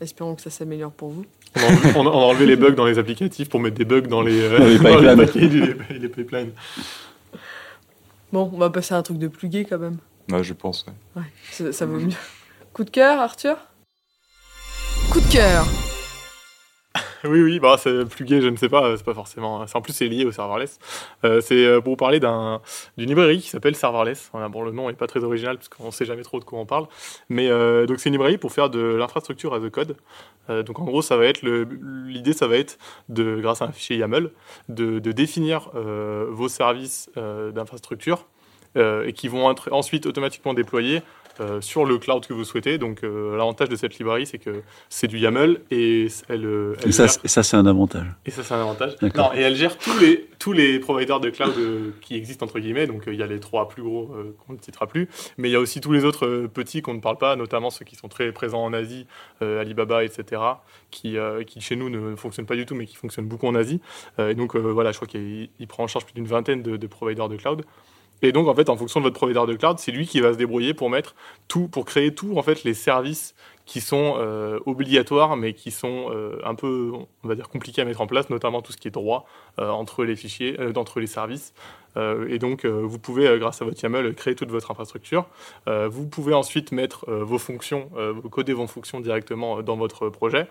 [0.00, 1.24] Espérons que ça s'améliore pour vous.
[1.56, 3.76] On a, enlevé, on a- on a enlevé les bugs dans les applicatifs pour mettre
[3.76, 5.72] des bugs dans les, euh, Dans les pipelines.
[5.98, 6.52] les.
[8.32, 9.96] Bon, on va passer à un truc de plus gai quand même.
[10.30, 10.86] Ouais, je pense.
[10.86, 11.20] ouais.
[11.22, 12.14] Ouais, ça, ça vaut mieux.
[12.72, 13.56] Coup de cœur, Arthur?
[15.10, 15.66] Coup de cœur
[17.24, 19.66] Oui, oui, bah, c'est plus gay, je ne sais pas, c'est pas forcément.
[19.74, 20.78] En plus, c'est lié au serverless.
[21.24, 22.62] Euh, c'est euh, pour vous parler d'un,
[22.96, 24.30] d'une librairie qui s'appelle Serverless.
[24.32, 26.64] Bon, le nom est pas très original parce qu'on sait jamais trop de quoi on
[26.64, 26.86] parle.
[27.28, 29.96] Mais euh, donc, c'est une librairie pour faire de l'infrastructure as a code.
[30.48, 32.76] Donc, en gros, ça va être l'idée, ça va être
[33.08, 34.32] de, grâce à un fichier YAML,
[34.68, 38.26] de, de définir vos services d'infrastructure
[38.74, 41.02] et qui vont être ensuite automatiquement déployés
[41.40, 42.76] euh, sur le cloud que vous souhaitez.
[42.78, 46.88] Donc, euh, l'avantage de cette librairie, c'est que c'est du YAML et elle, euh, elle
[46.88, 48.06] Et ça, gère- c'est- ça, c'est un avantage.
[48.26, 48.96] et ça, c'est un avantage.
[49.16, 52.58] Non, et elle gère tous les, tous les providers de cloud euh, qui existent, entre
[52.60, 52.86] guillemets.
[52.86, 54.10] Donc, il y a les trois plus gros
[54.46, 55.08] qu'on ne citera plus.
[55.38, 57.84] Mais il y a aussi tous les autres petits qu'on ne parle pas, notamment ceux
[57.84, 59.06] qui sont très présents en Asie,
[59.40, 60.42] Alibaba, etc.,
[60.90, 61.16] qui,
[61.46, 63.80] qui chez nous ne fonctionnent pas du tout, mais qui fonctionnent beaucoup en Asie.
[64.18, 66.86] Et donc, voilà, je crois qu'il il prend en charge plus d'une vingtaine de, de
[66.86, 67.64] providers de cloud.
[68.22, 70.32] Et donc, en fait, en fonction de votre provider de cloud, c'est lui qui va
[70.32, 71.14] se débrouiller pour mettre
[71.48, 73.34] tout, pour créer tout, en fait, les services
[73.70, 76.92] qui sont euh, obligatoires, mais qui sont euh, un peu,
[77.52, 79.26] compliqués à mettre en place, notamment tout ce qui est droit
[79.60, 81.54] euh, entre les fichiers, entre les services.
[82.28, 85.26] Et donc, vous pouvez, grâce à votre YAML, créer toute votre infrastructure.
[85.66, 87.90] Vous pouvez ensuite mettre vos fonctions,
[88.30, 90.46] coder vos fonctions directement dans votre projet.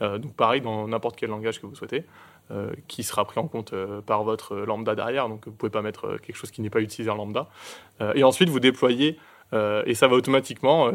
[0.00, 2.04] Euh, donc, pareil, dans n'importe quel langage que vous souhaitez.
[2.50, 5.80] euh, qui sera pris en compte euh, par votre lambda derrière, donc vous pouvez pas
[5.80, 7.48] mettre quelque chose qui n'est pas utilisé en lambda.
[8.14, 9.16] Et ensuite, vous déployez,
[9.52, 10.90] et ça va automatiquement,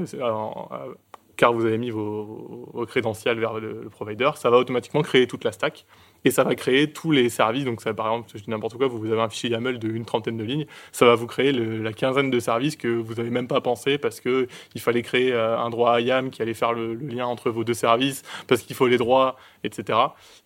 [1.38, 5.46] car vous avez mis vos, vos vers le, le provider, ça va automatiquement créer toute
[5.46, 5.86] la stack
[6.28, 7.64] et ça va créer tous les services.
[7.64, 10.38] Donc, ça, par exemple, je dis n'importe quoi, vous avez un fichier YAML d'une trentaine
[10.38, 13.62] de lignes, ça va vous créer la quinzaine de services que vous n'avez même pas
[13.62, 17.26] pensé parce que il fallait créer euh, un droit IAM qui allait faire le, lien
[17.26, 20.00] entre vos deux services, parce qu'il faut les droits, etc.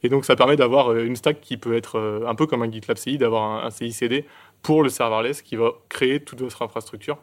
[0.04, 2.62] Et donc, ça permet d'avoir euh, une stack qui peut être euh, un peu comme
[2.62, 4.26] un GitLab CI, d'avoir un, un CICD
[4.62, 7.18] pour le serverless qui va créer toute votre infrastructure.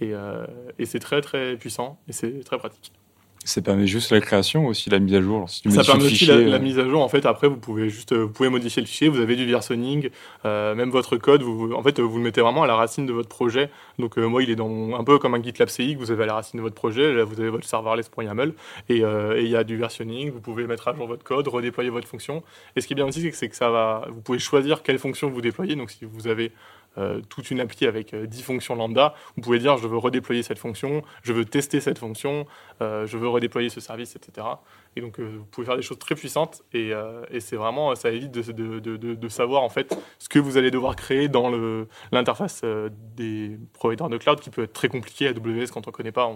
[0.00, 0.12] Et,
[0.78, 2.92] et c'est très très puissant et c'est très pratique.
[3.48, 5.36] Ça permet juste la création aussi, la mise à jour.
[5.36, 7.02] Alors, si tu Ça permet aussi la, la euh, mise à jour.
[7.02, 9.08] En fait, après, vous pouvez juste, euh, vous pouvez modifier le fichier.
[9.08, 10.10] Vous avez du versioning,
[10.44, 11.42] euh, même votre code.
[11.42, 13.70] Vous, en fait, vous le mettez vraiment à la racine de votre projet.
[13.98, 16.24] Donc, euh, moi, il est dans un peu comme un GitLab CI que vous avez
[16.24, 17.14] à la racine de votre projet.
[17.14, 18.52] Là, vous avez votre serverless.yaml
[18.90, 20.30] et euh, et il y a du versioning.
[20.30, 22.42] Vous pouvez mettre à jour votre code, redéployer votre fonction.
[22.76, 24.82] Et ce qui est bien aussi, c'est que, c'est que ça va, vous pouvez choisir
[24.82, 25.74] quelle fonction vous déployez.
[25.74, 26.52] Donc, si vous avez
[26.98, 30.42] euh, toute une appli avec euh, 10 fonctions lambda, vous pouvez dire je veux redéployer
[30.42, 32.46] cette fonction, je veux tester cette fonction,
[32.82, 34.46] euh, je veux redéployer ce service, etc.
[34.98, 38.10] Et donc, euh, vous pouvez faire des choses très puissantes et, euh, c'est vraiment, ça
[38.10, 41.50] évite de, savoir en fait ce que vous allez devoir créer dans
[42.10, 45.28] l'interface euh, des providers de cloud qui peut être très compliqué.
[45.28, 46.34] AWS, quand on ne connaît pas,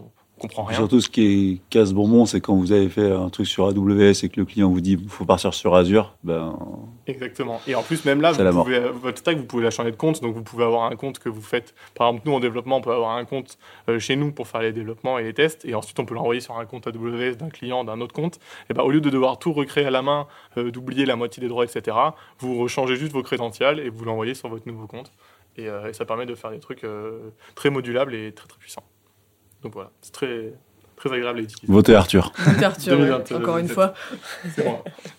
[0.48, 0.76] rien.
[0.76, 4.28] Surtout, ce qui est casse-bonbon, c'est quand vous avez fait un truc sur AWS et
[4.28, 6.56] que le client vous dit faut partir sur Azure, ben,
[7.06, 7.60] Exactement.
[7.66, 10.20] Et en plus, même là, vous pouvez, votre stack, vous pouvez la changer de compte.
[10.22, 11.74] Donc, vous pouvez avoir un compte que vous faites.
[11.94, 14.62] Par exemple, nous, en développement, on peut avoir un compte euh, chez nous pour faire
[14.62, 15.64] les développements et les tests.
[15.64, 18.38] Et ensuite, on peut l'envoyer sur un compte AWS d'un client, d'un autre compte.
[18.70, 20.26] Et ben, au lieu de devoir tout recréer à la main,
[20.56, 21.96] euh, d'oublier la moitié des droits, etc.,
[22.38, 25.12] vous rechangez juste vos crédentials et vous l'envoyez sur votre nouveau compte.
[25.56, 28.58] Et, euh, et ça permet de faire des trucs euh, très modulables et très, très
[28.58, 28.84] puissants.
[29.62, 29.90] Donc, voilà.
[30.02, 30.52] C'est très,
[30.96, 31.72] très agréable à utiliser.
[31.72, 32.32] votez Arthur.
[32.62, 33.74] Arthur, ouais, 2020, encore une 2017.
[33.74, 33.94] fois.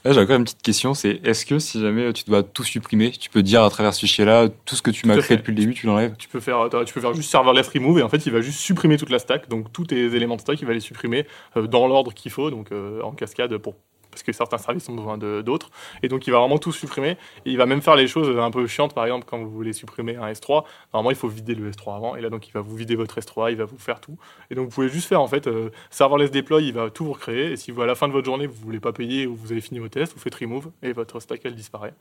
[0.05, 3.11] Là, j'ai encore une petite question, c'est est-ce que si jamais tu dois tout supprimer,
[3.11, 5.37] tu peux dire à travers ce fichier-là, tout ce que tu m'as créé fait.
[5.37, 7.99] depuis le début, tu l'enlèves Tu peux faire, t'as- tu peux faire juste serverless remove
[7.99, 9.49] et en fait il va juste supprimer toute la stack.
[9.49, 11.25] Donc tous tes éléments de stack, il va les supprimer
[11.57, 13.75] euh, dans l'ordre qu'il faut, donc euh, en cascade pour
[14.13, 15.69] parce que certains services ont besoin d'autres.
[16.03, 17.17] Et donc il va vraiment tout supprimer.
[17.45, 19.73] Et il va même faire les choses un peu chiantes, par exemple quand vous voulez
[19.73, 20.63] supprimer un S3.
[20.93, 22.15] Normalement il faut vider le S3 avant.
[22.15, 24.17] Et là donc il va vous vider votre S3, il va vous faire tout.
[24.49, 27.13] Et donc vous pouvez juste faire en fait euh, serverless deploy, il va tout vous
[27.13, 27.51] recréer.
[27.51, 29.51] Et si vous à la fin de votre journée vous voulez pas payer ou vous
[29.51, 31.93] avez fini vos tests, vous faites remove et votre stack elle disparaît.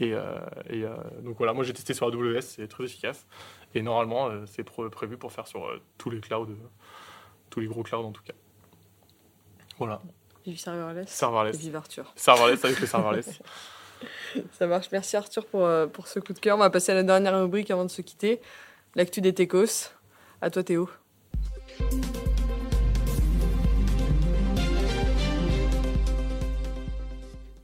[0.00, 0.40] Et, euh,
[0.70, 3.26] euh, donc voilà, moi j'ai testé sur AWS, c'est très efficace.
[3.74, 6.48] Et normalement, c'est prévu pour faire sur tous les clouds,
[7.48, 8.34] tous les gros clouds en tout cas.
[9.78, 10.02] Voilà,
[10.44, 11.08] Vive serverless.
[11.08, 11.56] Et serverless.
[11.56, 12.12] vive Arthur.
[12.16, 13.40] Serverless avec le serverless.
[14.58, 14.88] Ça marche.
[14.90, 16.56] Merci Arthur pour, euh, pour ce coup de cœur.
[16.56, 18.40] On va passer à la dernière rubrique avant de se quitter.
[18.96, 19.90] L'actu des techos.
[20.40, 20.88] À toi Théo.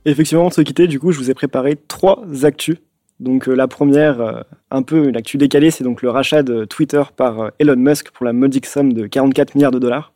[0.05, 2.79] Et effectivement, avant de se quitter, du coup, je vous ai préparé trois actus.
[3.20, 6.64] Donc euh, la première, euh, un peu une actu décalée, c'est donc le rachat de
[6.64, 10.12] Twitter par euh, Elon Musk pour la modique somme de 44 milliards de dollars.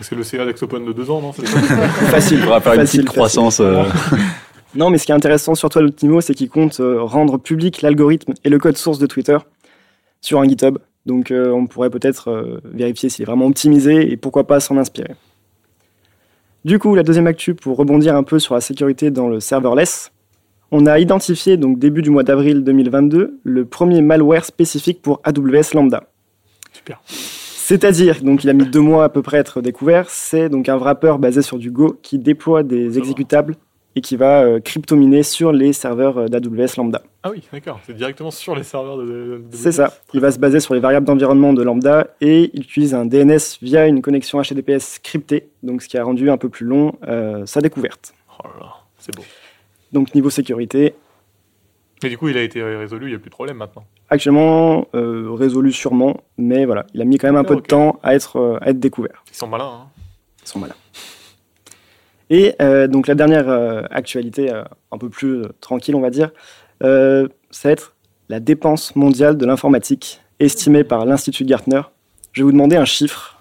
[0.00, 1.32] C'est le CA d'Exopen de deux ans, non
[2.10, 2.40] Facile.
[2.44, 3.60] On va faire une Facile, petite croissance.
[3.60, 3.84] euh,
[4.74, 7.80] Non, mais ce qui est intéressant sur toi, Nimo, c'est qu'il compte euh, rendre public
[7.82, 9.38] l'algorithme et le code source de Twitter
[10.20, 10.78] sur un GitHub.
[11.06, 14.76] Donc euh, on pourrait peut-être euh, vérifier s'il est vraiment optimisé et pourquoi pas s'en
[14.76, 15.14] inspirer.
[16.64, 20.10] Du coup, la deuxième actu pour rebondir un peu sur la sécurité dans le serverless.
[20.72, 25.74] On a identifié donc début du mois d'avril 2022 le premier malware spécifique pour AWS
[25.74, 26.04] Lambda.
[26.72, 27.00] Super.
[27.66, 30.68] C'est-à-dire, donc il a mis deux mois à peu près à être découvert, c'est donc
[30.68, 33.56] un wrapper basé sur du Go qui déploie des exécutables
[33.96, 37.00] et qui va euh, cryptominer sur les serveurs euh, d'AWS Lambda.
[37.22, 39.04] Ah oui, d'accord, c'est directement sur les serveurs de.
[39.06, 39.94] de- de- C'est ça.
[40.12, 43.38] Il va se baser sur les variables d'environnement de Lambda et il utilise un DNS
[43.62, 47.46] via une connexion HTTPS cryptée, donc ce qui a rendu un peu plus long euh,
[47.46, 48.12] sa découverte.
[48.40, 49.22] Oh là là, c'est beau.
[49.90, 50.92] Donc niveau sécurité,
[52.04, 53.84] Mais du coup, il a été résolu, il n'y a plus de problème maintenant.
[54.10, 57.98] actuellement euh, résolu sûrement, mais voilà, il a mis quand même un peu de temps
[58.02, 59.24] à être, euh, à être découvert.
[59.32, 59.86] Ils sont malins, hein.
[60.44, 60.74] Ils sont malins.
[62.30, 66.10] Et euh, donc la dernière euh, actualité, euh, un peu plus euh, tranquille, on va
[66.10, 66.30] dire,
[66.82, 67.94] euh, ça va être
[68.28, 71.82] la dépense mondiale de l'informatique estimée par l'Institut Gartner.
[72.32, 73.40] Je vais vous demander un chiffre,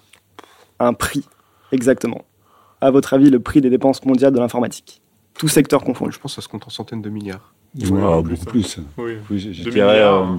[0.80, 1.24] un prix
[1.72, 2.22] exactement.
[2.82, 5.01] À votre avis, le prix des dépenses mondiales de l'informatique
[5.38, 6.11] Tout secteur confondu.
[6.14, 7.53] Je pense que ça se compte en centaines de milliards.
[7.80, 8.80] Ouais, Ouais, beaucoup plus, plus.
[8.98, 9.14] Oui.
[9.30, 10.22] Oui, je, dirais milliards.
[10.24, 10.36] euh,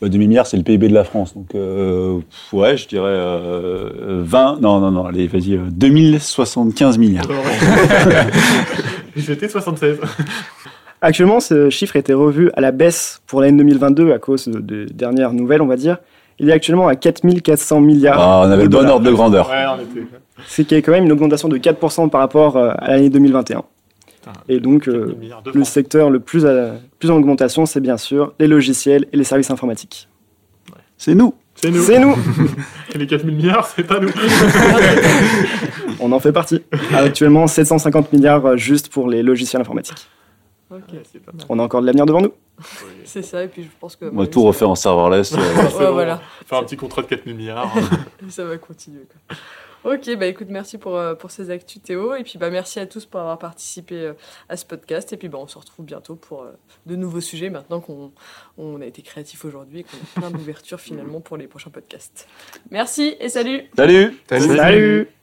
[0.00, 1.34] Bah, 2000 milliards, c'est le PIB de la France.
[1.34, 2.18] Donc, euh,
[2.52, 4.60] ouais, je dirais euh, 20.
[4.60, 7.26] Non, non, non, allez, vas-y, euh, 2075 milliards.
[9.16, 9.98] J'étais 76.
[11.00, 14.60] Actuellement, ce chiffre a été revu à la baisse pour l'année 2022 à cause de,
[14.60, 15.98] de dernières nouvelles, on va dire.
[16.38, 18.18] Il est actuellement à 4400 milliards.
[18.18, 19.48] Ah, on avait le bon ordre de grandeur.
[19.50, 20.04] Ouais.
[20.46, 23.10] C'est qu'il y a quand même une augmentation de 4% par rapport euh, à l'année
[23.10, 23.62] 2021.
[24.48, 25.16] Et donc, euh,
[25.46, 25.66] le francs.
[25.66, 29.50] secteur le plus, à- plus en augmentation, c'est bien sûr les logiciels et les services
[29.50, 30.08] informatiques.
[30.96, 31.34] C'est nous.
[31.56, 31.82] C'est nous.
[31.82, 32.14] C'est nous
[32.94, 34.08] Et les 4000 milliards, c'est pas nous.
[36.00, 36.62] On en fait partie.
[36.94, 40.08] Actuellement, 750 milliards euh, juste pour les logiciels informatiques.
[40.68, 40.84] Pas mal.
[41.48, 42.32] On a encore de l'avenir devant nous.
[43.04, 44.06] c'est ça, et puis je pense que.
[44.12, 45.34] On va tout refaire en serverless.
[45.34, 45.38] euh,
[45.78, 46.20] Ouais, voilà.
[46.46, 47.70] Faire un petit contrat de 4000 milliards.
[48.26, 49.02] Et ça va continuer.
[49.28, 49.36] Quoi.
[49.84, 52.14] Ok, bah écoute, merci pour, euh, pour ces actus Théo.
[52.14, 54.12] Et puis bah merci à tous pour avoir participé euh,
[54.48, 55.12] à ce podcast.
[55.12, 56.52] Et puis bah on se retrouve bientôt pour euh,
[56.86, 58.12] de nouveaux sujets maintenant qu'on
[58.58, 62.28] on a été créatif aujourd'hui et qu'on a plein d'ouvertures finalement pour les prochains podcasts.
[62.70, 64.56] Merci et salut Salut Salut.
[64.56, 65.21] Salut